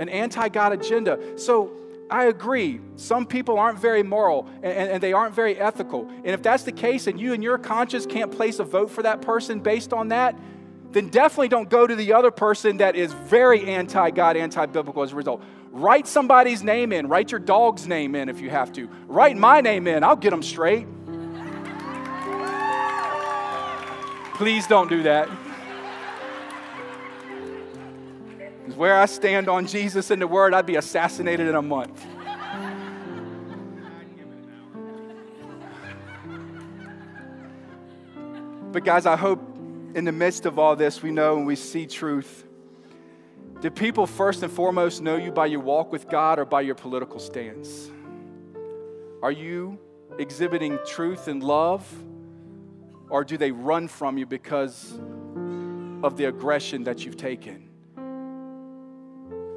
[0.00, 1.38] an anti God agenda.
[1.38, 1.70] So
[2.10, 2.80] I agree.
[2.96, 6.08] Some people aren't very moral and, and, they aren't very ethical.
[6.08, 9.02] And if that's the case, and you and your conscience can't place a vote for
[9.02, 10.36] that person based on that,
[10.90, 15.02] then definitely don't go to the other person that is very anti God, anti biblical
[15.02, 15.42] as a result.
[15.74, 17.08] Write somebody's name in.
[17.08, 18.88] Write your dog's name in if you have to.
[19.08, 20.04] Write my name in.
[20.04, 20.86] I'll get them straight.
[24.34, 25.26] Please don't do that.
[28.76, 32.06] Where I stand on Jesus and the Word, I'd be assassinated in a month.
[38.70, 39.40] But, guys, I hope
[39.96, 42.44] in the midst of all this, we know and we see truth.
[43.60, 46.74] Do people first and foremost know you by your walk with God or by your
[46.74, 47.90] political stance?
[49.22, 49.78] Are you
[50.18, 51.90] exhibiting truth and love?
[53.08, 54.92] Or do they run from you because
[56.02, 57.68] of the aggression that you've taken?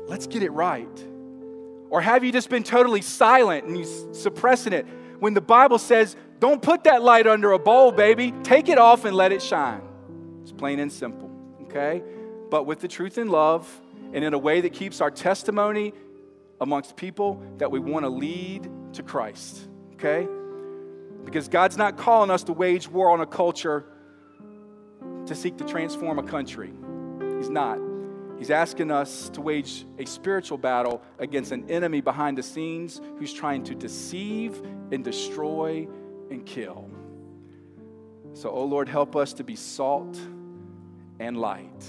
[0.07, 1.05] Let's get it right.
[1.89, 4.85] Or have you just been totally silent and you suppressing it
[5.19, 8.33] when the Bible says, don't put that light under a bowl, baby.
[8.43, 9.81] Take it off and let it shine.
[10.43, 11.31] It's plain and simple,
[11.63, 12.03] okay?
[12.49, 13.67] But with the truth and love,
[14.13, 15.93] and in a way that keeps our testimony
[16.59, 20.27] amongst people that we want to lead to Christ, okay?
[21.23, 23.85] Because God's not calling us to wage war on a culture
[25.25, 26.71] to seek to transform a country.
[27.37, 27.79] He's not.
[28.37, 33.33] He's asking us to wage a spiritual battle against an enemy behind the scenes who's
[33.33, 35.87] trying to deceive and destroy
[36.29, 36.89] and kill.
[38.33, 40.19] So, oh Lord, help us to be salt
[41.19, 41.85] and light.